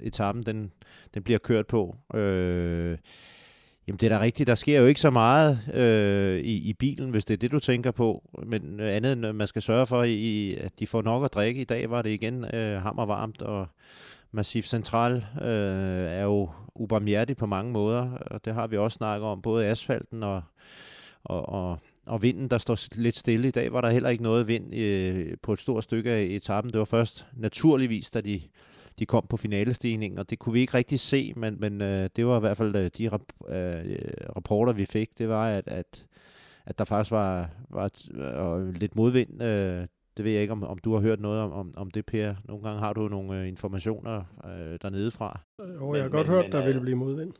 [0.00, 0.72] etappen den,
[1.14, 1.96] den bliver kørt på.
[2.14, 2.98] Øh,
[3.88, 7.10] Jamen det er da rigtigt, der sker jo ikke så meget øh, i, i bilen,
[7.10, 8.22] hvis det er det, du tænker på.
[8.46, 11.60] Men øh, andet end, man skal sørge for, i, at de får nok at drikke.
[11.60, 13.66] I dag var det igen øh, hammervarmt, og
[14.32, 19.28] Massif Central øh, er jo ubarmhjertig på mange måder, og det har vi også snakket
[19.28, 20.42] om, både asfalten og,
[21.24, 23.48] og, og, og vinden, der står lidt stille.
[23.48, 26.72] I dag var der heller ikke noget vind øh, på et stort stykke af etappen.
[26.72, 28.40] Det var først naturligvis, da de,
[28.98, 32.26] de kom på finalestigningen, og det kunne vi ikke rigtig se, men, men øh, det
[32.26, 33.98] var i hvert fald øh, de rap, øh,
[34.36, 36.06] rapporter, vi fik, det var, at, at,
[36.66, 39.42] at der faktisk var, var øh, lidt modvind.
[39.42, 39.86] Øh,
[40.18, 42.34] det ved jeg ikke, om, om du har hørt noget om, om, om det, Per.
[42.44, 45.40] Nogle gange har du nogle øh, informationer øh, dernede fra.
[45.58, 47.32] Jo, jeg har godt men, hørt, men, der øh, ville blive modvind.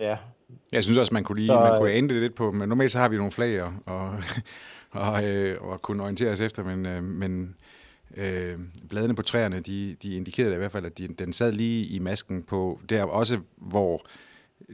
[0.00, 0.18] Ja.
[0.72, 2.90] Jeg synes også, man kunne, lige, så, man kunne ane det lidt på, men normalt
[2.90, 4.14] så har vi nogle flag og, og,
[5.06, 7.56] og, øh, og kunne orientere os efter, men, øh, men
[8.16, 11.86] øh, bladene på træerne, de, de indikerede i hvert fald, at de, den sad lige
[11.86, 14.06] i masken på der også, hvor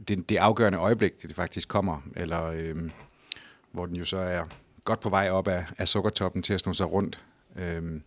[0.09, 2.91] det, det afgørende øjeblik, det faktisk kommer, eller øh,
[3.73, 4.45] hvor den jo så er
[4.87, 7.21] godt på vej op af, af sukkertoppen til at snu sig rundt.
[7.57, 8.03] Øhm,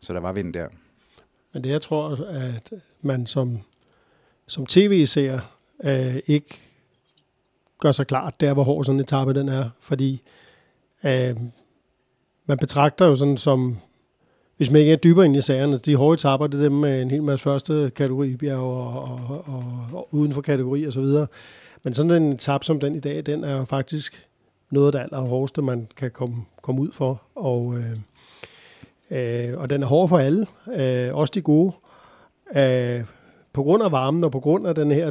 [0.00, 0.68] så der var vind der.
[1.52, 3.60] Men det jeg tror, at man som,
[4.46, 5.40] som tv-seer
[5.84, 6.60] øh, ikke
[7.78, 9.70] gør sig klart der, hvor hård sådan en etape den er.
[9.80, 10.22] Fordi
[11.04, 11.36] øh,
[12.46, 13.78] man betragter jo sådan som,
[14.56, 17.02] hvis man ikke er dybere ind i sagerne, de hårde etaper, det er dem med
[17.02, 21.00] en hel masse første kategori bjerg og, og, og, og uden for kategori og så
[21.00, 21.26] videre.
[21.82, 24.28] Men sådan en etap som den i dag, den er jo faktisk
[24.72, 27.22] noget af det allerhårdeste, man kan komme, komme ud for.
[27.34, 27.98] Og, øh,
[29.10, 31.72] øh, og den er hård for alle, øh, også de gode.
[32.56, 33.04] Øh,
[33.52, 35.10] på grund af varmen og på grund af den her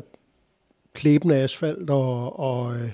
[0.94, 2.92] klæbende asfalt og, og, øh,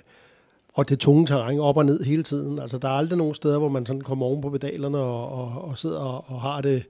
[0.73, 2.60] og det tunge terræn op og ned hele tiden.
[2.60, 5.62] Altså, der er aldrig nogen steder, hvor man sådan kommer oven på pedalerne og, og,
[5.62, 6.84] og sidder og, og har det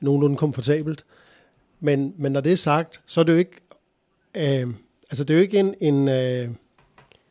[0.00, 1.04] nogenlunde komfortabelt.
[1.80, 3.60] Men, men når det er sagt, så er det jo ikke,
[4.34, 4.74] øh,
[5.10, 6.48] altså det er jo ikke en, en øh,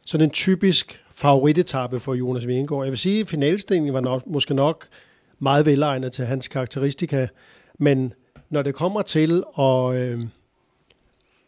[0.05, 2.83] sådan en typisk favoritetappe for Jonas Vingegaard.
[2.83, 4.85] Jeg vil sige, at finalstillingen var nok, måske nok
[5.39, 7.27] meget velegnet til hans karakteristika,
[7.79, 8.13] men
[8.49, 10.19] når det kommer til at, øh,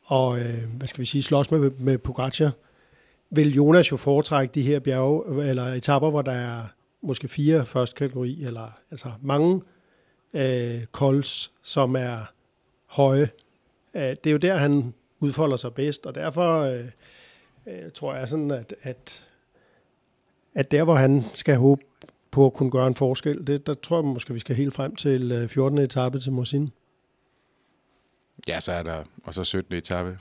[0.04, 2.52] og, øh, hvad skal vi sige, slås med, med Pogacar,
[3.30, 6.62] vil Jonas jo foretrække de her bjerge, eller etapper, hvor der er
[7.02, 9.62] måske fire første kategori, eller altså mange
[10.34, 12.32] øh, kols, som er
[12.86, 13.30] høje.
[13.94, 16.86] Øh, det er jo der, han udfolder sig bedst, og derfor øh,
[17.68, 19.25] øh, tror jeg sådan, at, at,
[20.56, 21.82] at der, hvor han skal håbe
[22.32, 24.96] på at kunne gøre en forskel, det, der tror jeg måske, vi skal helt frem
[24.96, 25.78] til 14.
[25.78, 26.70] Øh, etape til Mosin.
[28.48, 29.76] Ja, så er der, og så 17.
[29.76, 30.18] etape,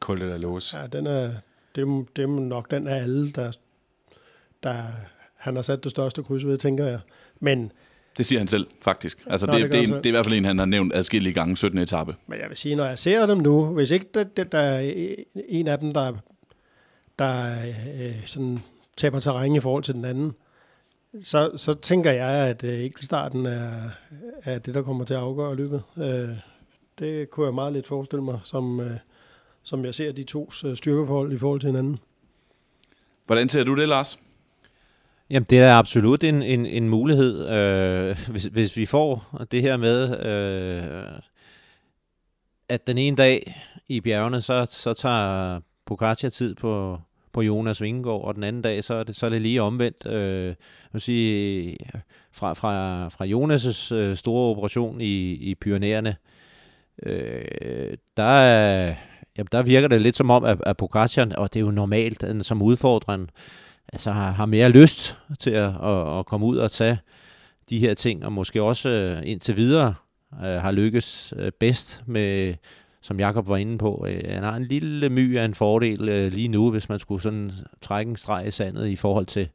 [0.00, 0.74] Kulde der lås.
[0.74, 1.32] Ja, den er,
[1.74, 3.52] det, er, det er nok den af alle, der,
[4.62, 4.82] der
[5.36, 7.00] han har sat det største kryds ved, tænker jeg.
[7.40, 7.72] Men
[8.16, 9.24] det siger han selv, faktisk.
[9.26, 10.94] Altså, Nå, det, det, det, er, det er i hvert fald en, han har nævnt
[10.94, 11.78] adskillige gange 17.
[11.78, 12.14] etape.
[12.26, 15.14] Men jeg vil sige, når jeg ser dem nu, hvis ikke der, der, der er
[15.48, 16.12] en af dem, der,
[17.18, 17.56] der
[18.00, 18.62] øh, sådan,
[18.98, 20.34] taber terræn i forhold til den anden,
[21.22, 23.90] så, så tænker jeg, at øh, enkeltstarten er,
[24.44, 25.82] er det, der kommer til at afgøre løbet.
[25.96, 26.28] Øh,
[26.98, 28.96] det kunne jeg meget lidt forestille mig, som, øh,
[29.62, 31.98] som jeg ser de tos øh, styrkeforhold i forhold til hinanden.
[33.26, 34.18] Hvordan ser du det, Lars?
[35.30, 39.76] Jamen, det er absolut en, en, en mulighed, øh, hvis, hvis vi får det her
[39.76, 41.20] med, øh,
[42.68, 47.00] at den ene dag i bjergene, så, så tager Pogacar tid på,
[47.38, 50.06] på Jonas Vingegaard, og den anden dag, så er det, så er det lige omvendt.
[50.06, 50.54] Øh,
[50.92, 51.76] jeg sige,
[52.32, 56.16] fra, fra, fra Jonas' øh, store operation i, i Pyreneerne,
[57.02, 58.40] øh, der,
[59.36, 62.22] jamen, der virker det lidt som om, at, at Pogacar, og det er jo normalt
[62.22, 63.30] at som udfordreren,
[63.92, 66.98] altså har, har mere lyst til at, at, at komme ud og tage
[67.70, 69.94] de her ting, og måske også øh, indtil videre
[70.44, 72.54] øh, har lykkes øh, bedst med,
[73.00, 76.32] som Jakob var inde på, øh, han har en lille my af en fordel øh,
[76.32, 79.48] lige nu, hvis man skulle sådan trække en streg i sandet i forhold til,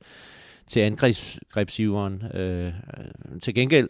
[0.68, 2.24] til angrebsgiveren.
[2.34, 2.72] Øh, øh,
[3.42, 3.90] til gengæld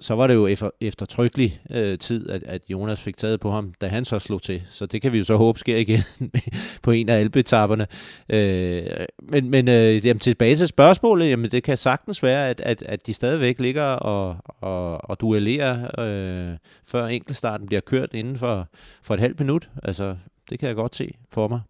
[0.00, 3.74] så var det jo efter, eftertrykkelig øh, tid, at, at Jonas fik taget på ham,
[3.80, 4.62] da han så slog til.
[4.70, 6.00] Så det kan vi jo så håbe sker igen
[6.82, 7.86] på en af alpetapperne.
[8.28, 8.86] Øh,
[9.22, 13.06] men men øh, jamen, tilbage til spørgsmålet, jamen det kan sagtens være, at, at, at
[13.06, 18.68] de stadigvæk ligger og, og, og duellerer, øh, før enkeltstarten bliver kørt inden for,
[19.02, 19.70] for et halvt minut.
[19.82, 20.16] Altså,
[20.50, 21.60] det kan jeg godt se for mig.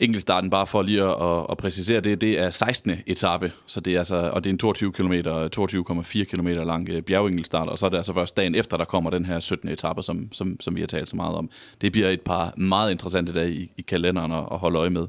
[0.00, 2.92] Enkeltstarten, bare for lige at, at, at præcisere det, det er 16.
[3.06, 7.02] etape, så det er altså, og det er en 22 km, 22,4 km lang øh,
[7.02, 9.68] bjergenkelstart, og så er det altså først dagen efter, der kommer den her 17.
[9.68, 11.50] etape, som, som, som vi har talt så meget om.
[11.80, 15.06] Det bliver et par meget interessante dage i, i kalenderen at, at holde øje med.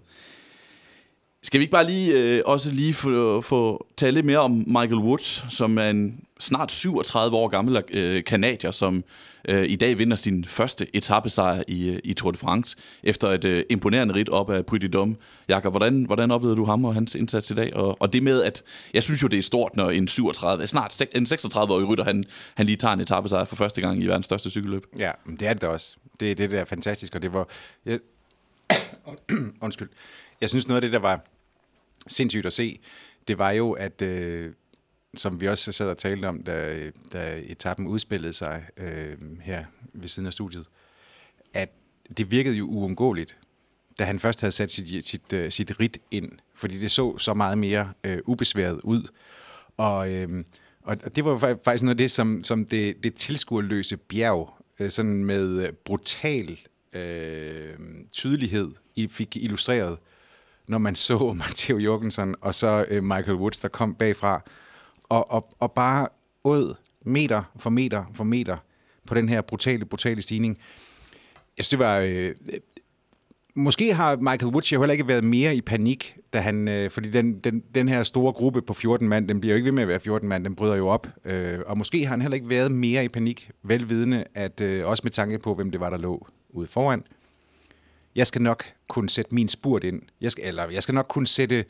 [1.43, 4.95] Skal vi ikke bare lige øh, også lige få, få tale lidt mere om Michael
[4.97, 9.03] Woods, som er en snart 37 år gammel øh, kanadier, som
[9.47, 13.45] øh, i dag vinder sin første etappesejr i, øh, i Tour de France, efter et
[13.45, 15.15] øh, imponerende rit op af Puy de Dôme.
[15.49, 17.75] Jakob, hvordan, hvordan oplevede du ham og hans indsats i dag?
[17.75, 21.01] Og, og det med, at jeg synes jo, det er stort, når en 37, snart
[21.11, 22.23] en 36-årig rytter, han,
[22.55, 24.85] han lige tager en etappesejr for første gang i verdens største cykelløb.
[24.97, 25.95] Ja, det er det også.
[26.19, 27.47] Det, det der er fantastisk, og det var...
[27.85, 27.99] Jeg,
[29.61, 29.89] undskyld.
[30.41, 31.25] Jeg synes noget af det, der var
[32.07, 32.79] sindssygt at se,
[33.27, 34.53] det var jo, at øh,
[35.15, 40.07] som vi også sad og talte om, da, da etappen udspillede sig øh, her ved
[40.07, 40.65] siden af studiet,
[41.53, 41.69] at
[42.17, 43.37] det virkede jo uundgåeligt,
[43.99, 47.33] da han først havde sat sit, sit, uh, sit rit ind, fordi det så så
[47.33, 49.07] meget mere øh, ubesværet ud.
[49.77, 50.43] Og, øh,
[50.83, 55.23] og det var faktisk noget af det, som, som det, det tilskuerløse bjerg, øh, sådan
[55.23, 56.59] med brutal
[56.93, 57.73] øh,
[58.11, 59.97] tydelighed, I fik illustreret,
[60.69, 64.41] når man så Matteo Jorgensen og så øh, Michael Woods, der kom bagfra,
[65.03, 66.07] og, og, og bare
[66.43, 68.57] åd meter for meter for meter
[69.07, 70.57] på den her brutale, brutale stigning.
[71.57, 71.99] Jeg synes, det var...
[71.99, 72.35] Øh,
[73.55, 77.09] måske har Michael Woods jo heller ikke været mere i panik, da han, øh, fordi
[77.09, 79.83] den, den, den her store gruppe på 14 mand, den bliver jo ikke ved med
[79.83, 81.07] at være 14 mand, den bryder jo op.
[81.25, 85.01] Øh, og måske har han heller ikke været mere i panik, velvidende, at øh, også
[85.03, 87.03] med tanke på, hvem det var, der lå ude foran.
[88.15, 90.01] Jeg skal nok kunne sætte min spurt ind.
[90.21, 91.65] Jeg skal, eller jeg skal nok kunne sætte...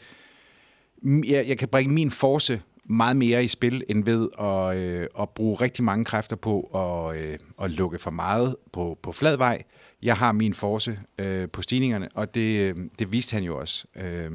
[1.03, 5.29] Jeg, jeg kan bringe min force meget mere i spil, end ved at, øh, at
[5.29, 9.63] bruge rigtig mange kræfter på at, øh, at lukke for meget på, på flad vej.
[10.03, 13.85] Jeg har min force øh, på stigningerne, og det, øh, det viste han jo også.
[13.95, 14.31] Øh,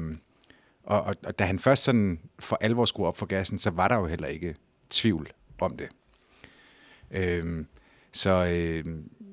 [0.83, 3.87] og, og, og da han først sådan for alvor skulle op for gassen, så var
[3.87, 4.55] der jo heller ikke
[4.89, 5.87] tvivl om det.
[7.11, 7.65] Øh,
[8.11, 8.85] så øh,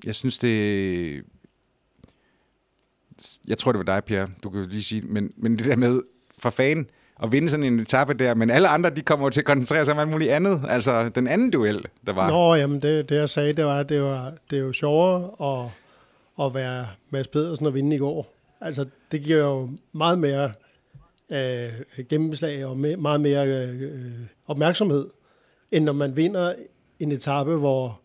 [0.05, 1.25] jeg synes, det...
[3.49, 4.29] Jeg tror, det var dig, Pierre.
[4.43, 6.01] Du kan jo lige sige, men, men det der med,
[6.39, 6.87] for fanden,
[7.23, 9.85] at vinde sådan en etape der, men alle andre, de kommer jo til at koncentrere
[9.85, 10.61] sig om alt muligt andet.
[10.69, 12.31] Altså den anden duel, der var.
[12.31, 15.31] Nå, jamen det, det jeg sagde, det var, at det, var, det er jo sjovere
[15.41, 15.71] at,
[16.47, 18.35] at være Mads Pedersen og vinde i går.
[18.61, 20.53] Altså det giver jo meget mere
[21.31, 24.13] øh, gennemslag og me, meget mere øh, øh
[24.47, 25.07] opmærksomhed,
[25.71, 26.55] end når man vinder
[27.01, 28.01] en etape, hvor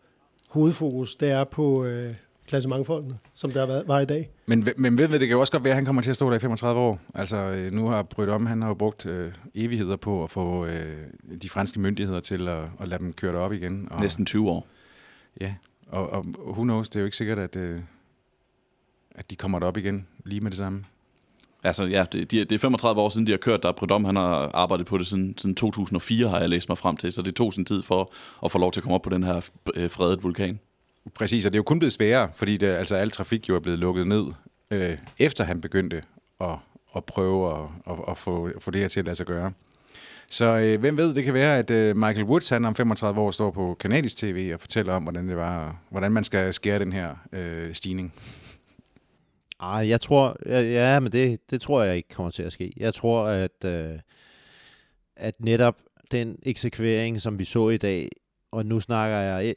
[0.48, 2.14] hovedfokus det er på øh,
[2.48, 4.30] klassementfolkene, som der var, var i dag.
[4.46, 6.30] Men, men ved, det kan jo også godt være, at han kommer til at stå
[6.30, 7.00] der i 35 år.
[7.14, 10.66] Altså, øh, nu har Brydt om, han har jo brugt øh, evigheder på at få
[10.66, 10.96] øh,
[11.42, 13.88] de franske myndigheder til at, at lade dem køre det op igen.
[13.90, 14.66] Og, Næsten 20 år.
[15.40, 15.54] Ja,
[15.88, 17.80] og, og who knows, det er jo ikke sikkert, at, øh,
[19.10, 20.84] at de kommer derop igen lige med det samme.
[21.64, 23.72] Altså ja, det, det er 35 år siden, de har kørt der.
[23.72, 27.12] Prudhomme, han har arbejdet på det siden, siden 2004, har jeg læst mig frem til.
[27.12, 28.12] Så det tog sin tid for
[28.44, 30.60] at få lov til at komme op på den her øh, fredet vulkan.
[31.14, 33.60] Præcis, og det er jo kun blevet sværere, fordi det, altså, al trafik jo er
[33.60, 34.26] blevet lukket ned,
[34.70, 36.02] øh, efter han begyndte
[36.40, 36.56] at,
[36.96, 39.52] at prøve at, at, at få, få det her til at lade sig gøre.
[40.30, 43.30] Så øh, hvem ved, det kan være, at øh, Michael Woods, han om 35 år,
[43.30, 46.92] står på kanadisk tv og fortæller om, hvordan det var, hvordan man skal skære den
[46.92, 48.14] her øh, stigning.
[49.60, 52.72] Ah, jeg tror, ja, ja men det, det tror jeg ikke kommer til at ske.
[52.76, 53.98] Jeg tror, at, øh,
[55.16, 55.76] at netop
[56.10, 58.08] den eksekvering, som vi så i dag,
[58.52, 59.54] og nu snakker jeg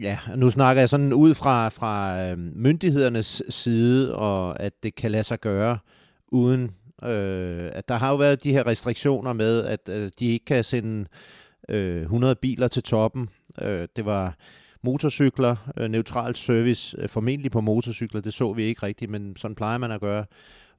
[0.00, 5.10] Ja, nu snakker jeg sådan ud fra, fra øhm, myndighedernes side, og at det kan
[5.10, 5.78] lade sig gøre
[6.28, 6.62] uden,
[7.02, 10.64] øh, at der har jo været de her restriktioner med, at øh, de ikke kan
[10.64, 11.08] sende
[11.68, 13.28] øh, 100 biler til toppen.
[13.62, 14.36] Øh, det var
[14.82, 19.54] motorcykler, øh, neutral service, øh, formentlig på motorcykler, det så vi ikke rigtigt, men sådan
[19.54, 20.24] plejer man at gøre.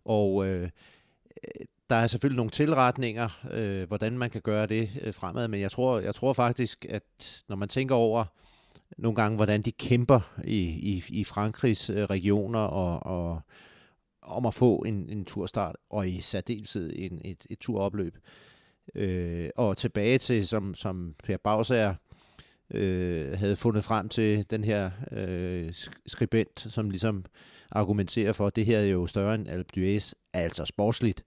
[0.05, 5.13] Og øh, øh der er selvfølgelig nogle tilretninger, øh, hvordan man kan gøre det øh,
[5.13, 8.25] fremad, men jeg tror, jeg tror faktisk, at når man tænker over,
[8.99, 13.41] nogle gange, hvordan de kæmper i, i, i Frankrigs øh, regioner og, og
[14.21, 18.17] om at få en, en turstart, og i særdeleshed en, et, et turopløb.
[18.95, 21.95] Øh, og tilbage til, som, som Per Bausager
[22.71, 25.73] øh, havde fundet frem til den her øh,
[26.07, 27.25] skribent, som ligesom
[27.71, 31.23] argumenterer for, at det her er jo større end Alpe d'Huez, altså sportsligt.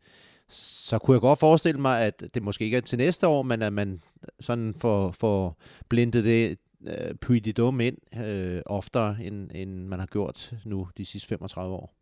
[0.49, 3.63] Så kunne jeg godt forestille mig, at det måske ikke er til næste år, men
[3.63, 4.03] at man
[4.41, 5.59] sådan får, får
[5.89, 7.41] blindet det, øh, Puy
[7.81, 11.95] ind øh, oftere, end, end man har gjort nu de sidste 35 år.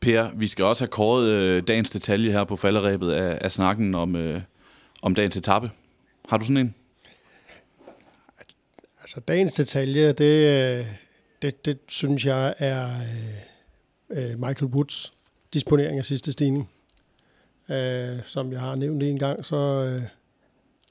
[0.00, 3.94] Per, vi skal også have kåret øh, dagens detalje her på falderæbet af, af snakken
[3.94, 4.42] om, øh,
[5.02, 5.70] om dagens etape.
[6.28, 6.74] Har du sådan en?
[9.00, 10.86] Altså, dagens detalje, det, øh,
[11.42, 13.00] det, det synes jeg er
[14.10, 15.14] øh, øh, Michael Woods
[15.52, 16.70] disponering af sidste stigning.
[17.70, 20.02] Øh, som jeg har nævnt en gang, så øh,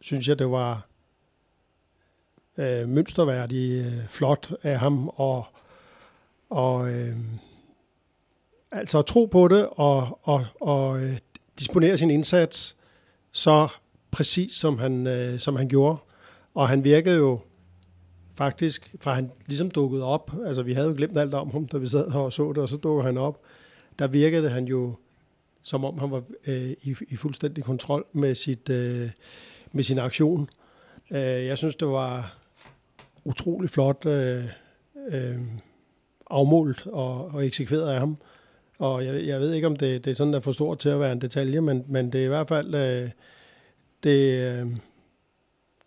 [0.02, 0.88] synes jeg, det var
[2.58, 5.46] øh, mønsterværdig øh, flot af ham, og,
[6.50, 7.16] og øh,
[8.72, 11.18] altså at tro på det, og, og, og øh,
[11.60, 12.76] disponere sin indsats
[13.32, 13.68] så
[14.12, 15.98] præcis, som han, øh, som han gjorde.
[16.54, 17.40] Og han virkede jo
[18.36, 21.78] faktisk, fra han ligesom dukkede op, altså vi havde jo glemt alt om ham, da
[21.78, 23.42] vi sad her og så det, og så dukkede han op,
[24.00, 24.96] der virkede han jo,
[25.62, 29.10] som om han var øh, i, i fuldstændig kontrol med, sit, øh,
[29.72, 30.50] med sin aktion.
[31.12, 32.38] Øh, jeg synes, det var
[33.26, 34.44] utrolig flot øh,
[35.10, 35.38] øh,
[36.30, 38.18] afmålt og, og eksekveret af ham.
[38.80, 40.90] Og jeg, jeg ved ikke, om det, det er sådan, der er for stort til
[40.90, 43.10] at være en detalje, men, men det er i hvert fald øh,
[44.04, 44.68] det, øh,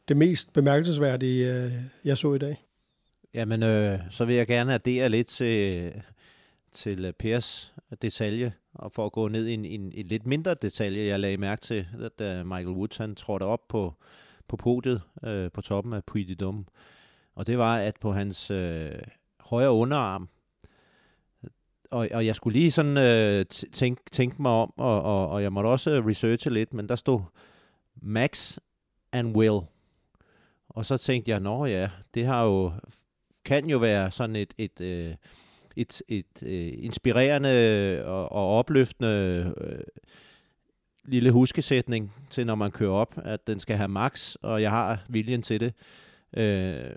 [0.09, 1.73] det mest bemærkelsesværdige, øh,
[2.05, 2.65] jeg så i dag.
[3.35, 5.93] Jamen, øh, så vil jeg gerne addere lidt til,
[6.73, 10.55] til øh, Pers detalje, og for at gå ned i en, en, en lidt mindre
[10.55, 11.87] detalje, jeg lagde mærke til,
[12.19, 13.95] da øh, Michael Woods han trådte op på,
[14.49, 16.65] på podiet øh, på toppen af Puy de Dôme.
[17.39, 18.91] Og det var, at på hans øh,
[19.41, 20.29] højre underarm,
[21.91, 25.53] og, og jeg skulle lige sådan øh, tænke, tænke mig om, og, og, og jeg
[25.53, 27.21] måtte også researche lidt, men der stod
[28.03, 28.59] Max
[29.13, 29.61] and Will.
[30.69, 32.73] Og så tænkte jeg, nå ja, det har jo,
[33.45, 35.15] kan jo være sådan et, et, øh,
[35.77, 39.81] et, et, et øh, inspirerende og, og opløftende øh,
[41.05, 45.05] lille huskesætning til, når man kører op, at den skal have max, og jeg har
[45.09, 45.75] viljen til det.
[46.37, 46.95] Øh,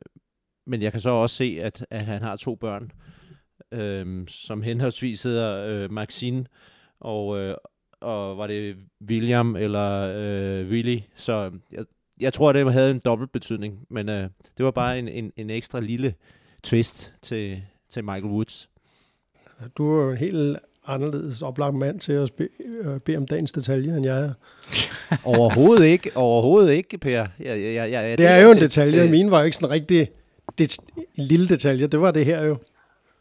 [0.71, 2.91] men jeg kan så også se, at, at han har to børn,
[3.71, 6.45] øh, som henholdsvis hedder øh, Maxine
[6.99, 7.55] og, øh,
[8.01, 8.75] og var det
[9.07, 10.99] William eller øh, Willy.
[11.15, 11.85] Så jeg,
[12.19, 15.49] jeg tror, det havde en dobbelt betydning, men øh, det var bare en, en, en
[15.49, 16.13] ekstra lille
[16.63, 18.69] twist til, til Michael Woods.
[19.77, 20.57] Du er jo en helt
[20.87, 24.33] anderledes oplagt mand til at øh, bede om dagens detalje, end jeg er.
[25.35, 27.09] overhovedet ikke, overhovedet ikke, Per.
[27.09, 29.11] Jeg, jeg, jeg, jeg, det er jo en detalje.
[29.11, 30.11] Min var jo ikke sådan rigtig
[30.57, 30.77] det,
[31.15, 31.87] en lille detalje.
[31.87, 32.57] Det var det her jo.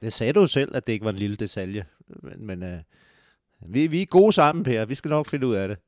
[0.03, 1.85] Det sagde du selv, at det ikke var en lille detalje.
[2.23, 4.85] Men, men uh, vi, vi er gode sammen, Per.
[4.85, 5.79] Vi skal nok finde ud af det.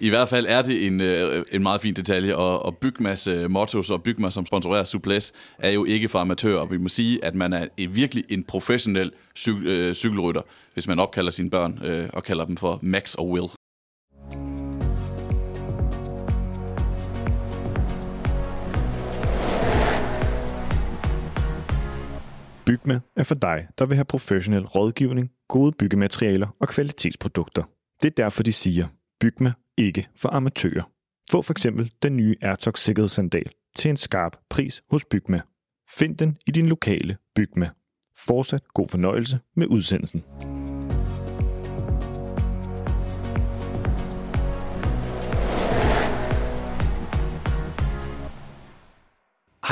[0.00, 3.50] I hvert fald er det en, øh, en meget fin detalje, og, og Bygmas øh,
[3.50, 6.66] mottos og Bygma, som sponsorerer Suples, er jo ikke for amatører.
[6.66, 10.98] Vi må sige, at man er en, virkelig en professionel cykel, øh, cykelrytter, hvis man
[10.98, 13.48] opkalder sine børn øh, og kalder dem for Max og Will.
[22.66, 27.62] Bygma er for dig, der vil have professionel rådgivning, gode byggematerialer og kvalitetsprodukter.
[28.02, 28.86] Det er derfor, de siger,
[29.20, 30.90] Bygma ikke for amatører.
[31.30, 35.40] Få for eksempel den nye Airtox sikkerhedssandal til en skarp pris hos Bygma.
[35.90, 37.70] Find den i din lokale Bygma.
[38.26, 40.24] Fortsat god fornøjelse med udsendelsen.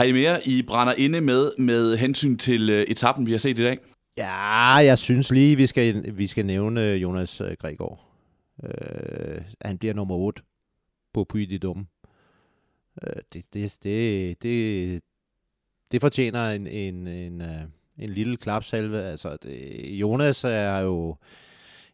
[0.00, 3.58] Har I mere, I brænder inde med, med hensyn til øh, etappen, vi har set
[3.58, 3.78] i dag?
[4.16, 8.00] Ja, jeg synes lige, vi skal, vi skal nævne øh, Jonas øh, Gregor.
[8.64, 10.42] Øh, han bliver nummer 8
[11.14, 11.86] på Puy de Dum.
[13.02, 15.00] Øh, det, det, det, det,
[15.92, 17.42] det fortjener en, en, en,
[17.98, 19.02] en lille klapsalve.
[19.02, 21.16] Altså, det, Jonas er jo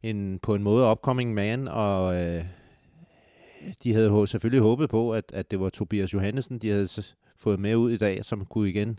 [0.02, 2.44] en, på en måde upcoming man, og øh,
[3.82, 6.88] de havde selvfølgelig håbet på, at, at det var Tobias Johannesen, de havde
[7.38, 8.98] fået med ud i dag, som kunne igen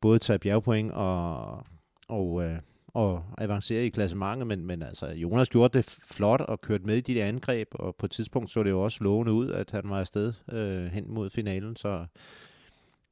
[0.00, 1.66] både tage bjergpoint og,
[2.08, 2.58] og øh,
[2.94, 7.00] og avancere i klassementet, men, men altså, Jonas gjorde det flot og kørte med i
[7.00, 9.82] de der angreb, og på et tidspunkt så det jo også lovende ud, at han
[9.84, 12.06] var afsted øh, hen mod finalen, så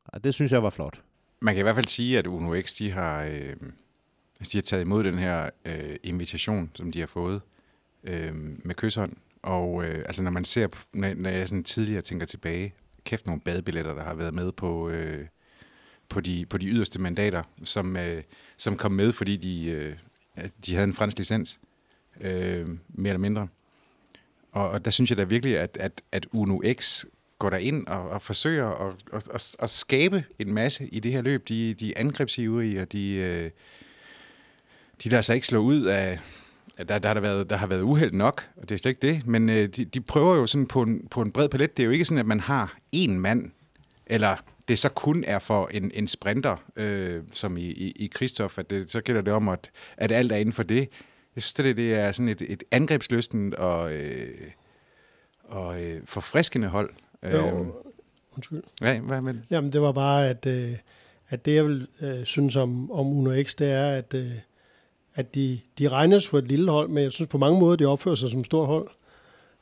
[0.04, 1.02] og det synes jeg var flot.
[1.40, 3.56] Man kan i hvert fald sige, at Uno X, de har, øh,
[4.40, 7.40] altså, de har taget imod den her øh, invitation, som de har fået
[8.04, 8.34] øh,
[8.64, 12.74] med kysshånd, og øh, altså når man ser, når, når jeg sådan tidligere tænker tilbage,
[13.10, 15.26] kæft nogle badebilletter, der har været med på, øh,
[16.08, 18.22] på, de, på de yderste mandater, som, øh,
[18.56, 19.96] som kom med, fordi de, øh,
[20.66, 21.60] de havde en fransk licens,
[22.20, 23.48] øh, mere eller mindre.
[24.52, 27.04] Og, og der synes jeg da virkelig, at, at, at Uno X
[27.38, 31.12] går der ind og, og forsøger at, at, at, at skabe en masse i det
[31.12, 31.48] her løb.
[31.48, 33.50] De, de er angrebsivrige, og de, øh,
[35.04, 36.18] de lader sig ikke slå ud af...
[36.88, 39.06] Der, der, har der, været, der har været uheld nok, og det er slet ikke
[39.06, 41.76] det, men øh, de, de prøver jo sådan på en, på en bred palet.
[41.76, 43.50] Det er jo ikke sådan, at man har én mand,
[44.06, 44.36] eller
[44.68, 48.70] det så kun er for en, en sprinter, øh, som i, i, i Christoph, at
[48.70, 50.88] det, så gælder det om, at, at alt er inden for det.
[51.36, 54.28] Jeg synes, det, det er sådan et, et angrebsløsten og, øh,
[55.44, 56.90] og øh, forfriskende hold.
[57.24, 57.66] Jo, øh,
[58.36, 58.62] undskyld.
[58.80, 59.42] Ja, hvad med det?
[59.50, 60.72] Jamen, det var bare, at, øh,
[61.28, 64.32] at det, jeg vil øh, synes om, om Uno X, det er, at, øh,
[65.20, 67.84] at de, de regnes for et lille hold, men jeg synes på mange måder, de
[67.84, 68.88] opfører sig som et stort hold.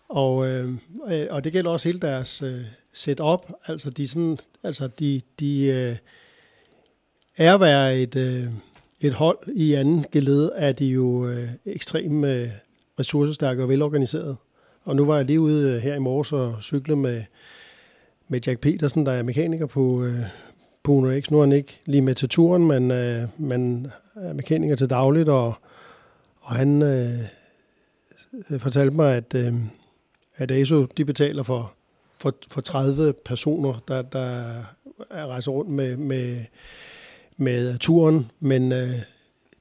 [0.09, 0.75] Og, øh,
[1.31, 2.61] og det gælder også hele deres øh,
[2.93, 3.53] setup.
[3.67, 5.97] Altså, de, sådan, altså, de, de øh,
[7.37, 8.47] er at være et, øh,
[9.01, 12.49] et hold i anden geled, er de jo øh, ekstremt øh,
[12.99, 14.37] ressourcestærke og velorganiseret.
[14.85, 17.23] Og nu var jeg lige ude øh, her i morges og cykle med,
[18.29, 20.23] med Jack Petersen, der er mekaniker på, øh,
[20.89, 21.31] på Uno X.
[21.31, 25.29] Nu er han ikke lige med til turen, men, øh, men er mekaniker til dagligt,
[25.29, 25.55] og,
[26.41, 29.55] og han øh, fortalte mig, at, øh,
[30.37, 31.73] at ASO de betaler for,
[32.19, 34.53] for, for 30 personer, der, der
[35.11, 36.45] er rejser rundt med, med,
[37.37, 38.91] med turen, men øh,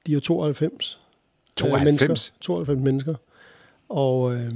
[0.06, 1.00] de er 92.
[1.54, 2.00] øh, 92?
[2.00, 2.34] mennesker.
[2.40, 3.14] 92 mennesker.
[3.88, 4.52] Og, øh,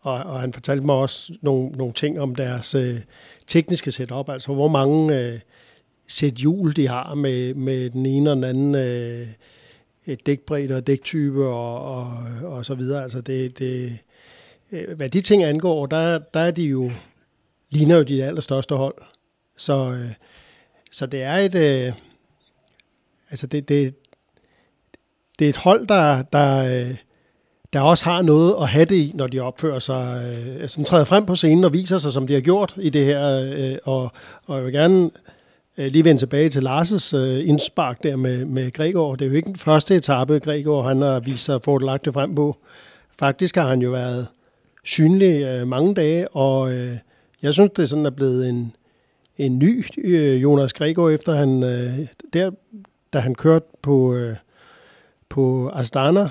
[0.00, 3.00] og, og han fortalte mig også nogle, nogle ting om deres øh,
[3.46, 5.40] tekniske setup, altså hvor mange øh,
[6.12, 9.26] sæt hjul de har med, med den ene og den anden øh,
[10.06, 13.02] øh, dækbredde og dæktype og, og, og så videre.
[13.02, 13.98] Altså det, det,
[14.72, 16.90] øh, hvad de ting angår, der, der er de jo,
[17.70, 18.94] ligner jo de allerstørste hold.
[19.56, 20.12] Så, øh,
[20.90, 21.92] så det er et, øh,
[23.30, 23.94] altså det, det,
[25.38, 26.96] det er et hold, der, der, øh,
[27.72, 31.04] der også har noget at have det i, når de opfører sig, øh, altså træder
[31.04, 33.52] frem på scenen og viser sig, som de har gjort i det her.
[33.54, 34.12] Øh, og,
[34.46, 35.10] og jeg vil gerne
[35.78, 39.14] Øh, lige vende tilbage til Lars' øh, indspark der med, med Gregor.
[39.14, 42.56] Det er jo ikke den første etape, Gregor han har vist sig fordelagtigt frem på.
[43.18, 44.26] Faktisk har han jo været
[44.84, 46.72] synlig øh, mange dage, og
[47.42, 48.76] jeg synes, det sådan er blevet en,
[49.38, 49.84] en ny
[50.42, 51.62] Jonas Gregor, efter han,
[52.32, 52.50] der,
[53.12, 54.16] da han kørte på,
[55.28, 56.28] på Astana,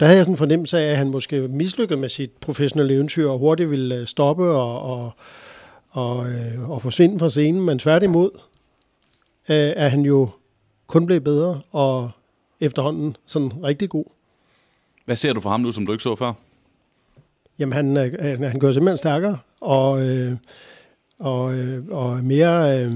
[0.00, 3.28] der havde jeg sådan en fornemmelse af, at han måske mislykkede med sit professionelle eventyr,
[3.28, 5.12] og hurtigt ville stoppe og, og,
[5.94, 8.30] og, øh, og forsvinde fra scenen, men tværtimod
[9.48, 10.28] øh, er han jo
[10.86, 12.10] kun blevet bedre, og
[12.60, 14.04] efterhånden sådan rigtig god.
[15.04, 16.32] Hvad ser du for ham nu, som du ikke så før?
[17.58, 20.36] Jamen, han, øh, han, han gør simpelthen stærkere, og, øh,
[21.18, 22.80] og, øh, og mere...
[22.80, 22.94] Øh,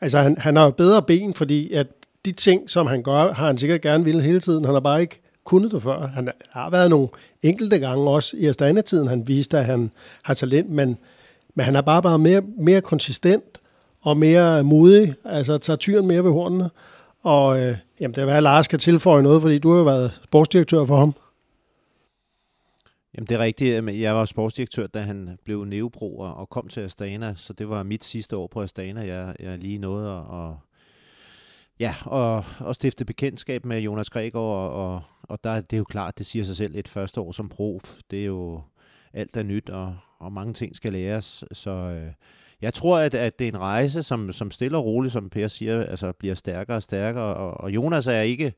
[0.00, 1.86] altså, han, han har jo bedre ben, fordi at
[2.24, 4.64] de ting, som han gør, har han sikkert gerne ville hele tiden.
[4.64, 6.06] Han har bare ikke kunnet det før.
[6.06, 7.08] Han har været nogle
[7.42, 9.90] enkelte gange også i Astana-tiden, han viste, at han
[10.22, 10.98] har talent, men,
[11.56, 13.60] men han er bare bare mere, mere konsistent
[14.00, 16.70] og mere modig, altså tager tyren mere ved hornene.
[17.22, 20.20] Og øh, jamen, det er at Lars skal tilføje noget, fordi du har jo været
[20.24, 21.14] sportsdirektør for ham.
[23.14, 24.00] Jamen det er rigtigt.
[24.00, 28.04] Jeg var sportsdirektør, da han blev neobro og kom til Astana, så det var mit
[28.04, 29.00] sidste år på Astana.
[29.06, 30.54] Jeg, jeg lige nåede at, at
[31.80, 35.84] Ja, og, og stifte bekendtskab med Jonas Gregor, og, og, og der, det er jo
[35.84, 38.60] klart, det siger sig selv, et første år som prof, det er jo
[39.16, 42.12] alt er nyt, og, og mange ting skal læres, så øh,
[42.60, 45.48] jeg tror, at, at det er en rejse, som, som stille og roligt, som Per
[45.48, 48.52] siger, altså bliver stærkere og stærkere, og, og Jonas er ikke,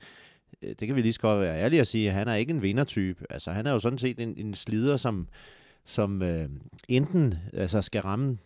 [0.62, 2.62] øh, det kan vi lige så godt være ærlige at sige, han er ikke en
[2.62, 5.28] vindertype, altså han er jo sådan set en, en slider, som,
[5.84, 6.48] som øh,
[6.88, 8.38] enten altså skal ramme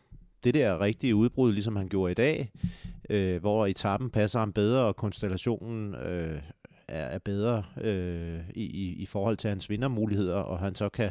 [0.45, 2.51] det der rigtige udbrud, ligesom han gjorde i dag,
[3.11, 6.43] øh, hvor etappen passer ham bedre, og konstellationen øh,
[6.89, 11.11] er, er bedre øh, i, i, i forhold til hans vindermuligheder, og han så kan,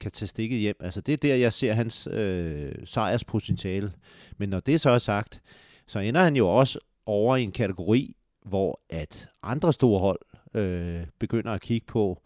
[0.00, 0.76] kan tage stikket hjem.
[0.80, 3.92] Altså det er der, jeg ser hans øh, sejrspotentiale.
[4.38, 5.42] Men når det så er sagt,
[5.86, 10.20] så ender han jo også over i en kategori, hvor at andre store hold
[10.54, 12.22] øh, begynder at kigge på,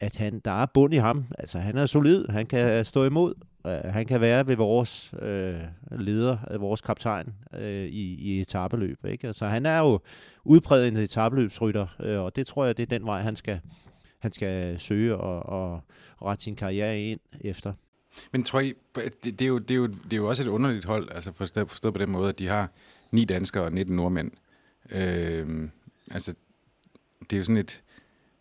[0.00, 1.24] at han, der er bund i ham.
[1.38, 3.34] Altså han er solid, han kan stå imod,
[3.66, 5.54] Øh, han kan være ved vores øh,
[5.90, 9.04] leder, øh, vores kaptajn øh, i, i etabeløb.
[9.04, 9.34] Ikke?
[9.34, 10.00] Så han er jo
[10.44, 13.60] udpræget en etabeløbsrytter, øh, og det tror jeg, det er den vej, han skal,
[14.22, 15.80] han skal søge og, og,
[16.16, 17.72] og rette sin karriere ind efter.
[18.32, 20.48] Men tror I, det, det, er jo, det, er jo, det er jo også et
[20.48, 22.70] underligt hold, altså forstået, forstået på den måde, at de har
[23.10, 24.30] ni danskere og 19 nordmænd.
[24.90, 25.68] Øh,
[26.10, 26.34] altså,
[27.20, 27.82] det er jo sådan et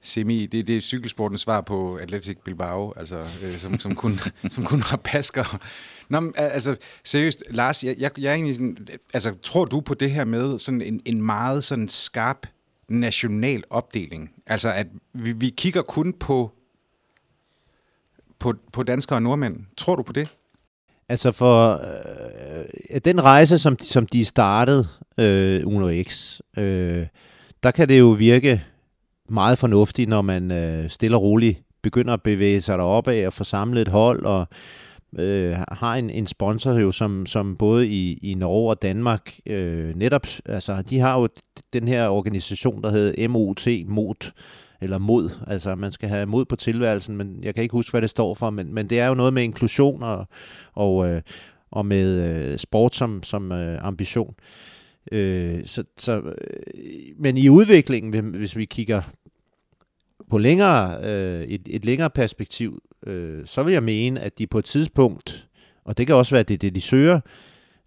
[0.02, 4.20] semi, det, det er cykelsportens svar på Atletic Bilbao, altså, øh, som, som, kun,
[4.56, 5.62] som kun har pasker.
[6.10, 9.94] Nå, men, altså, seriøst, Lars, jeg, jeg, jeg er egentlig sådan, altså, tror du på
[9.94, 12.48] det her med sådan en, en meget sådan skarp
[12.92, 14.32] national opdeling?
[14.48, 16.52] Altså, at vi, vi kigger kun på,
[18.40, 19.58] på, på danskere og nordmænd.
[19.78, 20.28] Tror du på det?
[21.10, 21.82] Altså for
[22.94, 24.88] øh, den rejse, som, som de startede,
[25.18, 27.08] øh, Uno X, øh,
[27.64, 28.64] der kan det jo virke
[29.30, 33.34] meget fornuftigt, når man øh, stille og roligt begynder at bevæge sig deroppe af og
[33.34, 34.48] få samlet et hold, og
[35.20, 39.96] øh, har en, en sponsor jo, som, som både i, i Norge og Danmark øh,
[39.96, 41.28] netop, altså de har jo
[41.74, 44.34] den her organisation, der hedder MOT, MOT,
[44.82, 48.02] eller mod, altså man skal have mod på tilværelsen, men jeg kan ikke huske, hvad
[48.02, 50.28] det står for, men, men det er jo noget med inklusion og,
[50.74, 51.22] og, øh,
[51.72, 54.36] og med øh, sport som, som øh, ambition.
[55.12, 56.34] Øh, så, så, øh,
[57.20, 59.02] men i udviklingen, hvis vi kigger
[60.32, 64.60] på længere, øh, et, et længere perspektiv, øh, så vil jeg mene, at de på
[64.60, 65.48] et tidspunkt,
[65.86, 67.20] og det kan også være det, det de søger,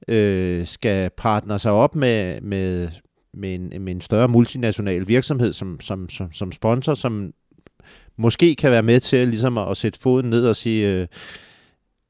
[0.08, 2.88] øh, skal partner sig op med, med,
[3.34, 7.32] med, en, med en større multinational virksomhed som, som, som, som sponsor, som
[8.16, 11.06] måske kan være med til ligesom at, at sætte foden ned og sige, øh,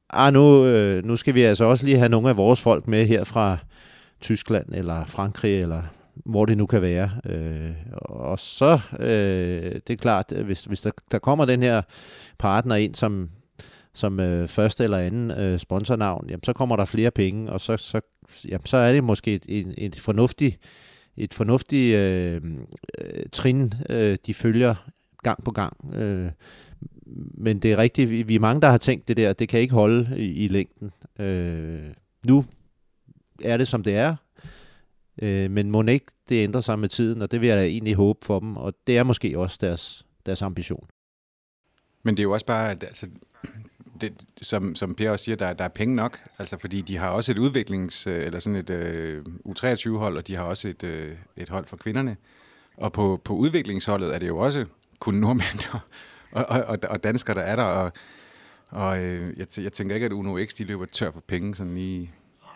[0.09, 3.05] ah, nu, øh, nu skal vi altså også lige have nogle af vores folk med
[3.05, 3.57] her fra
[4.21, 5.81] Tyskland eller Frankrig eller
[6.25, 7.09] hvor det nu kan være.
[7.25, 11.81] Øh, og så, øh, det er klart, hvis, hvis der, der kommer den her
[12.37, 13.29] partner ind som,
[13.93, 17.77] som øh, første eller anden øh, sponsornavn, jamen, så kommer der flere penge, og så,
[17.77, 18.01] så,
[18.47, 20.59] jamen, så er det måske et, et, et fornuftigt
[21.17, 22.41] et øh, fornuftigt øh,
[23.31, 24.75] trin, øh, de følger
[25.23, 25.95] gang på gang.
[25.95, 26.31] Øh,
[27.37, 29.59] men det er rigtigt, vi, vi er mange, der har tænkt det der, det kan
[29.59, 30.91] ikke holde i, i længden.
[31.19, 31.93] Øh,
[32.25, 32.45] nu
[33.43, 34.15] er det, som det er,
[35.21, 37.95] øh, men må ikke det ændrer sig med tiden, og det vil jeg da egentlig
[37.95, 40.87] håbe for dem, og det er måske også deres, deres ambition.
[42.03, 43.07] Men det er jo også bare, at altså,
[44.01, 47.09] det, som, som Per også siger, der, der er penge nok, altså fordi de har
[47.09, 51.15] også et udviklings- øh, eller sådan et øh, U23-hold, og de har også et, øh,
[51.37, 52.17] et hold for kvinderne.
[52.77, 54.65] Og på, på udviklingsholdet er det jo også
[54.99, 55.73] kun nordmænd
[56.31, 57.91] og, og, og, og danskere, der er der, og,
[58.69, 61.73] og øh, jeg, jeg tænker ikke, at Uno X de løber tør for penge sådan
[61.73, 62.11] lige...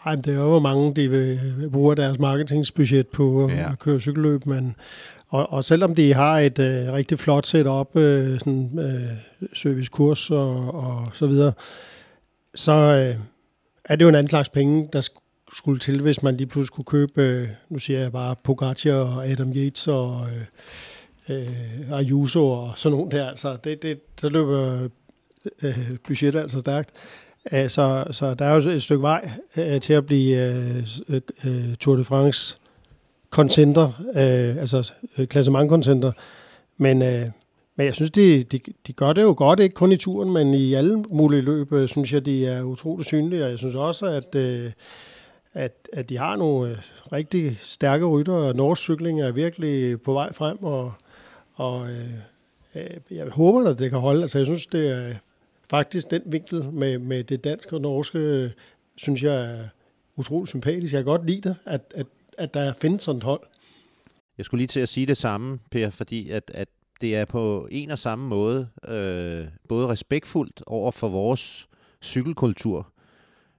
[0.05, 1.39] Nej, det er jo, hvor mange de vil,
[1.71, 3.75] bruger deres marketingsbudget på at ja.
[3.75, 4.75] køre cykelløb, men
[5.29, 10.73] og, og selvom de har et øh, rigtig flot setup, øh, sådan øh, servicekurs og,
[10.73, 11.53] og så videre,
[12.55, 13.15] så øh,
[13.85, 15.09] er det jo en anden slags penge, der
[15.53, 19.27] skulle til, hvis man lige pludselig skulle købe, øh, nu siger jeg bare Pogacar og
[19.27, 20.27] Adam Yates og
[21.29, 23.29] øh, øh, Ayuso og sådan nogle der.
[23.29, 24.87] Altså, det, det, så løber
[25.63, 26.89] øh, budgettet altså stærkt.
[27.53, 31.21] Øh, så, så der er jo et stykke vej øh, til at blive øh, øh,
[31.45, 32.57] øh, Tour de France
[33.29, 33.85] koncenter,
[34.15, 36.11] øh, altså øh, klassementkoncenter.
[36.77, 37.27] Men, øh,
[37.75, 40.53] men jeg synes, de, de, de gør det jo godt, ikke kun i turen, men
[40.53, 43.43] i alle mulige løb, øh, synes jeg, de er utroligt synlige.
[43.43, 44.71] Og jeg synes også, at, øh,
[45.53, 46.77] at, at de har nogle øh,
[47.13, 50.93] rigtig stærke rytter, og norsk cykling er virkelig på vej frem, og,
[51.55, 52.09] og øh,
[52.75, 54.21] øh, jeg håber, at det kan holde.
[54.21, 55.13] Altså, jeg synes, det er
[55.69, 58.51] faktisk den vinkel med, med det danske og norske, øh,
[58.95, 59.67] synes jeg er
[60.15, 60.93] utrolig sympatisk.
[60.93, 62.07] Jeg kan godt lide det, at, at
[62.39, 63.41] at der findes sådan et hold.
[64.37, 66.67] Jeg skulle lige til at sige det samme, Per, fordi at, at
[67.01, 71.67] det er på en og samme måde øh, både respektfuldt over for vores
[72.03, 72.91] cykelkultur,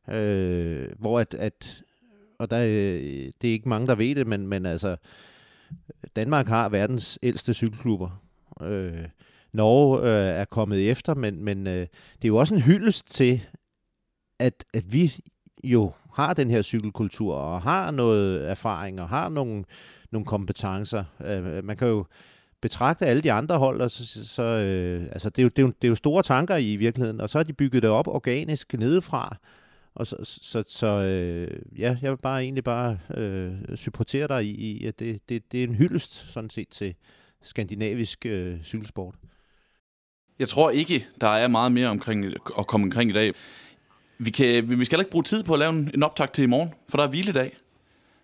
[0.09, 1.83] øh, hvor at, at
[2.39, 4.97] og der, øh, det er ikke mange, der ved det, men, men altså,
[6.17, 8.23] Danmark har verdens ældste cykelklubber.
[8.63, 9.05] Øh,
[9.53, 11.87] Norge øh, er kommet efter, men, men øh,
[12.17, 13.41] det er jo også en hyldest til,
[14.39, 15.15] at, at vi
[15.65, 19.65] jo har den her cykelkultur, og har noget erfaring, og har nogle,
[20.11, 21.05] nogle kompetencer.
[21.25, 22.05] Øh, øh man kan jo
[22.61, 25.63] betragte alle de andre hold, og så, så øh, altså det, er jo, det, er
[25.63, 28.09] jo, det er jo store tanker i virkeligheden, og så har de bygget det op
[28.09, 29.37] organisk nedefra,
[29.95, 34.51] og så, så, så øh, ja, jeg vil bare egentlig bare øh, supportere dig i,
[34.51, 36.95] i at det, det, det er en hyldest sådan set til
[37.43, 39.15] skandinavisk øh, cykelsport.
[40.41, 42.27] Jeg tror ikke, der er meget mere omkring
[42.59, 43.33] at komme omkring i dag.
[44.19, 46.45] Vi, kan, vi skal heller ikke bruge tid på at lave en, en optag til
[46.45, 47.57] i morgen, for der er hviledag.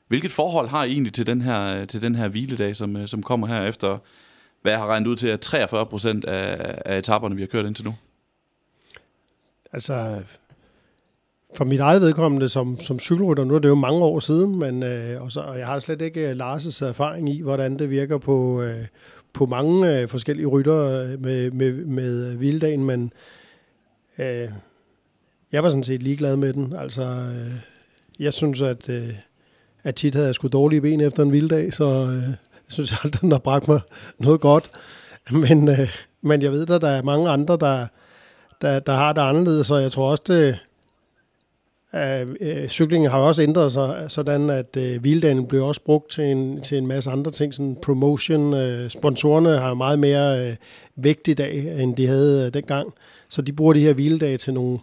[0.08, 3.22] Hvilket forhold har I egentlig til den her, til den her hviledag, som, øh, som
[3.22, 3.98] kommer her efter,
[4.62, 7.66] hvad jeg har regnet ud til, at 43 procent af, af etaperne, vi har kørt
[7.66, 7.94] indtil nu?
[9.72, 10.22] Altså,
[11.56, 14.82] for mit eget vedkommende som, som cykelrytter, nu er det jo mange år siden, men
[14.82, 18.18] øh, og, så, og jeg har slet ikke øh, Lars' erfaring i, hvordan det virker
[18.18, 18.86] på, øh,
[19.36, 23.12] på mange øh, forskellige rytter øh, med, med, med vilddagen, men
[24.18, 24.48] øh,
[25.52, 26.72] jeg var sådan set ligeglad med den.
[26.78, 27.52] Altså, øh,
[28.18, 29.14] jeg synes, at, øh,
[29.84, 33.20] at tit havde jeg sgu dårlige ben efter en vilddag, så øh, jeg synes aldrig,
[33.20, 33.80] den har bragt mig
[34.18, 34.70] noget godt.
[35.30, 37.86] Men, øh, men jeg ved, at der er mange andre, der,
[38.62, 40.58] der, der har det anderledes, så jeg tror også, det,
[41.96, 46.24] at øh, cyklingen har også ændret sig, sådan at øh, hvildagen blev også brugt til
[46.24, 48.54] en, til en masse andre ting, sådan promotion.
[48.54, 50.56] Øh, sponsorerne har meget mere øh,
[50.96, 52.92] vægt i dag, end de havde øh, dengang,
[53.28, 54.78] så de bruger de her hviledage til nogle,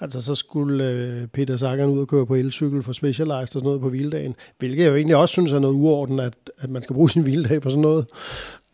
[0.00, 3.64] Altså så skulle øh, Peter Sagan ud og køre på elcykel for Specialized og sådan
[3.64, 6.82] noget på hviledagen, hvilket jeg jo egentlig også synes er noget uorden, at, at man
[6.82, 8.06] skal bruge sin hviledag på sådan noget.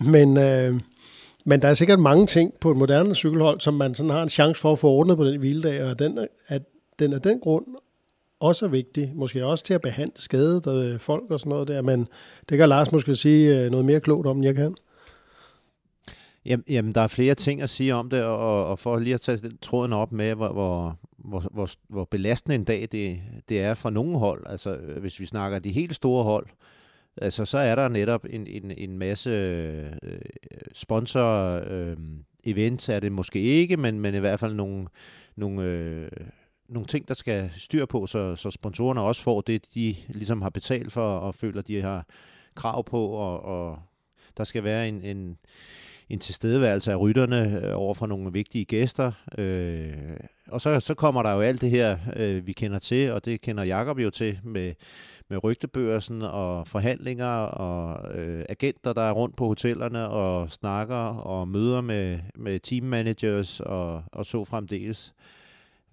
[0.00, 0.80] Men, øh,
[1.44, 4.28] men der er sikkert mange ting på et moderne cykelhold, som man sådan har en
[4.28, 6.18] chance for at få ordnet på den hviledag, og den,
[6.48, 6.62] at
[6.98, 7.66] den af den grund
[8.40, 9.12] også er vigtig.
[9.14, 12.08] Måske også til at behandle skadede øh, folk og sådan noget der, men
[12.48, 14.74] det kan Lars måske sige øh, noget mere klogt om, end jeg kan.
[16.68, 19.40] Jamen, der er flere ting at sige om det, og, og for lige at tage
[19.62, 23.90] tråden op med, hvor, hvor, hvor, hvor, hvor belastende en dag det, det er for
[23.90, 24.46] nogle hold.
[24.46, 26.46] Altså, øh, hvis vi snakker de helt store hold,
[27.16, 30.20] altså, så er der netop en, en, en masse øh,
[30.72, 31.96] sponsor øh,
[32.44, 34.86] events er det måske ikke, men, men i hvert fald nogle,
[35.36, 36.08] nogle, øh,
[36.68, 40.50] nogle ting, der skal styr på, så, så sponsorerne også får det, de ligesom har
[40.50, 42.06] betalt for, og føler, de har
[42.54, 43.78] krav på, og, og
[44.36, 45.38] der skal være en, en,
[46.08, 49.12] en tilstedeværelse af rytterne øh, over for nogle vigtige gæster.
[49.38, 50.16] Øh,
[50.48, 53.40] og så, så kommer der jo alt det her, øh, vi kender til, og det
[53.40, 54.74] kender Jakob jo til med,
[55.28, 61.48] med rygtebørsen og forhandlinger og øh, agenter, der er rundt på hotellerne og snakker og
[61.48, 65.14] møder med, med teammanagers og, og så fremdeles.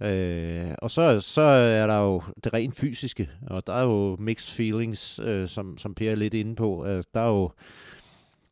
[0.02, 4.56] Øh, og så, så er der jo det rent fysiske, og der er jo mixed
[4.56, 6.86] feelings, øh, som, som Per er lidt inde på.
[6.86, 7.52] Øh, der er jo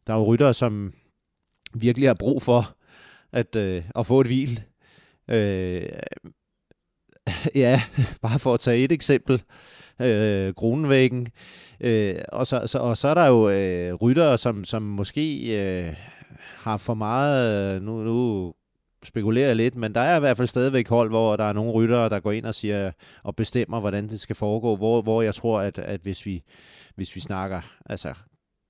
[0.08, 0.94] der er jo ryttere, som
[1.74, 2.76] virkelig har brug for
[3.32, 4.64] at, øh, at få et hvil.
[5.28, 5.90] Øh,
[7.56, 7.82] ja,
[8.22, 9.44] bare for at tage et eksempel.
[10.02, 11.28] Øh, Grunenvæggen.
[11.80, 15.96] Øh, og, så, så, og så er der jo øh, ryttere, som, som måske øh,
[16.56, 17.76] har for meget...
[17.76, 18.54] Øh, nu, nu
[19.04, 22.10] spekulerer lidt, men der er i hvert fald stadigvæk hold, hvor der er nogle ryttere,
[22.10, 22.92] der går ind og siger
[23.24, 24.76] og bestemmer, hvordan det skal foregå.
[24.76, 26.44] Hvor, hvor jeg tror, at, at hvis, vi,
[26.96, 28.14] hvis vi snakker altså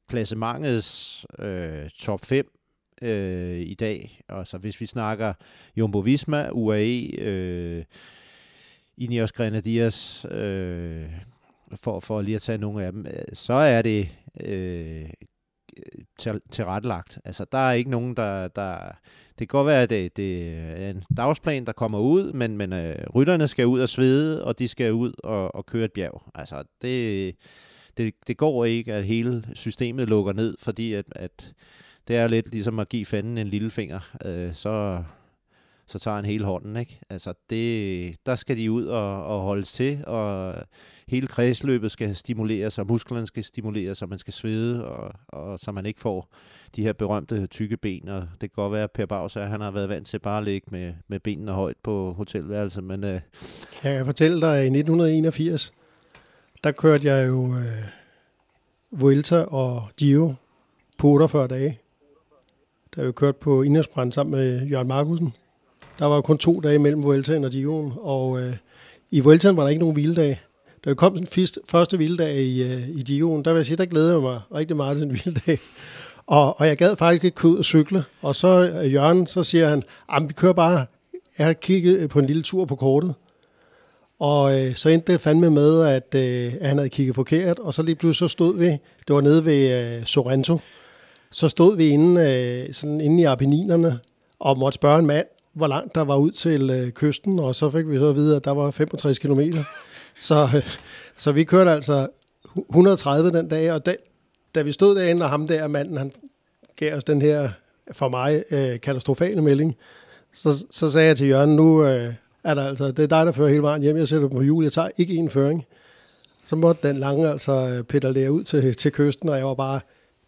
[0.09, 2.51] klassementets øh, top 5
[3.01, 5.33] øh, i dag, og så hvis vi snakker
[5.77, 7.83] Jumbo Visma, UAE, øh,
[8.97, 11.05] Ineos Grenadiers, øh,
[11.75, 14.09] for, for lige at tage nogle af dem, øh, så er det
[14.39, 15.05] øh,
[16.51, 17.19] tilrettelagt.
[17.25, 18.47] Altså, der er ikke nogen, der...
[18.47, 18.77] der
[19.39, 22.73] det kan godt være, at det, det er en dagsplan, der kommer ud, men, men
[22.73, 26.23] øh, rytterne skal ud og svede, og de skal ud og, og køre et bjerg.
[26.35, 27.35] Altså, det,
[27.97, 31.53] det, det går ikke, at hele systemet lukker ned, fordi at, at
[32.07, 33.99] det er lidt ligesom at give fanden en lille finger.
[34.25, 35.03] Øh, så,
[35.87, 36.77] så tager han hele hånden.
[36.77, 36.99] Ikke?
[37.09, 40.55] Altså det, der skal de ud og, og holdes til, og
[41.07, 45.71] hele kredsløbet skal stimuleres, og musklerne skal stimuleres, så man skal svede, og, og så
[45.71, 46.33] man ikke får
[46.75, 48.09] de her berømte tykke ben.
[48.09, 50.43] Og det kan godt være, at Per Bauser, han har været vant til bare at
[50.43, 52.83] ligge med, med benene højt på hotelværelset.
[52.83, 53.21] Men, øh,
[53.83, 55.73] jeg kan fortælle dig, at i 1981,
[56.63, 57.83] der kørte jeg jo øh,
[58.91, 60.33] Vuelta og Giro
[60.97, 61.79] på 48 dage.
[62.95, 65.33] Der vi kørt på Indersbrand sammen med Jørgen Markusen.
[65.99, 68.53] Der var kun to dage mellem Vueltaen og Giroen, og øh,
[69.11, 70.41] i Vueltaen var der ikke nogen hviledag.
[70.85, 73.77] Da vi kom den første, første hviledag i, øh, i Giroen, der vil jeg sige,
[73.77, 75.59] der glædede jeg mig rigtig meget til en hviledag.
[76.27, 78.03] Og, og jeg gad faktisk ikke ud og cykle.
[78.21, 79.83] Og så øh, Jørgen, så siger han,
[80.13, 80.85] at vi kører bare,
[81.37, 83.13] jeg har kigget øh, på en lille tur på kortet.
[84.19, 87.73] Og øh, så endte det fandme med, at, øh, at han havde kigget forkert, og
[87.73, 88.65] så lige pludselig så stod vi,
[89.07, 90.59] det var nede ved øh, Sorrento,
[91.31, 93.99] så stod vi inde, øh, sådan inde i Apenninerne
[94.39, 97.69] og måtte spørge en mand, hvor langt der var ud til øh, kysten, og så
[97.69, 99.41] fik vi så at vide, at der var 65 km.
[100.21, 100.77] Så, øh,
[101.17, 102.07] så vi kørte altså
[102.69, 103.95] 130 den dag, og da,
[104.55, 106.11] da vi stod derinde, og ham der manden, han
[106.75, 107.49] gav os den her,
[107.91, 109.75] for mig, øh, katastrofale melding,
[110.33, 113.31] så, så sagde jeg til Jørgen, nu øh, er der altså, det er dig, der
[113.31, 115.65] fører hele vejen hjem, jeg sætter på jul, jeg tager ikke en føring.
[116.45, 119.79] Så måtte den lange altså øh, pedalere ud til, til kysten, og jeg var bare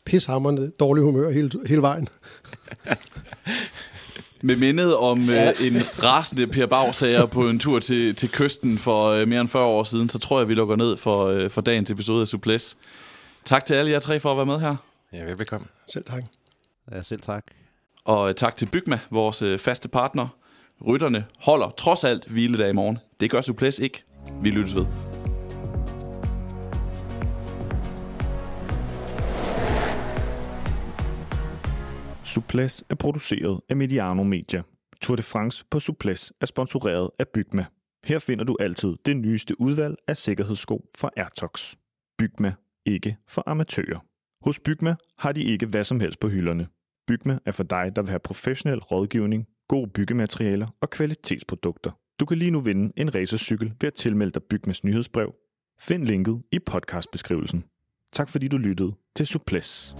[0.06, 2.08] pishammerende dårlig humør hele, hele vejen.
[4.46, 5.50] Med mindet om ja.
[5.50, 9.50] øh, en rasende Per Bag på en tur til, til kysten for øh, mere end
[9.50, 12.28] 40 år siden, så tror jeg, vi lukker ned for, øh, for dagens episode af
[12.28, 12.78] Suples.
[13.46, 14.76] Tak til alle jer tre for at være med her.
[15.14, 15.68] Ja, velbekomme.
[15.94, 16.24] Selv tak.
[16.92, 17.44] Ja, selv tak.
[18.06, 20.28] Og øh, tak til Bygma, vores øh, faste partner.
[20.88, 22.98] Rytterne holder trods alt hviledag i morgen.
[23.20, 24.04] Det gør Suples ikke.
[24.42, 25.15] Vi lyttes ved.
[32.36, 34.62] Suples er produceret af Mediano Media.
[35.02, 37.66] Tour de France på Suples er sponsoreret af Bygma.
[38.06, 41.76] Her finder du altid det nyeste udvalg af sikkerhedssko fra Airtox.
[42.18, 42.54] Bygma,
[42.86, 44.00] ikke for amatører.
[44.46, 46.68] Hos Bygma har de ikke hvad som helst på hylderne.
[47.08, 51.92] Bygma er for dig, der vil have professionel rådgivning, gode byggematerialer og kvalitetsprodukter.
[52.20, 55.36] Du kan lige nu vinde en racercykel ved at tilmelde dig Bygmas nyhedsbrev.
[55.80, 57.64] Find linket i podcastbeskrivelsen.
[58.14, 59.96] Tak fordi du lyttede til Suples.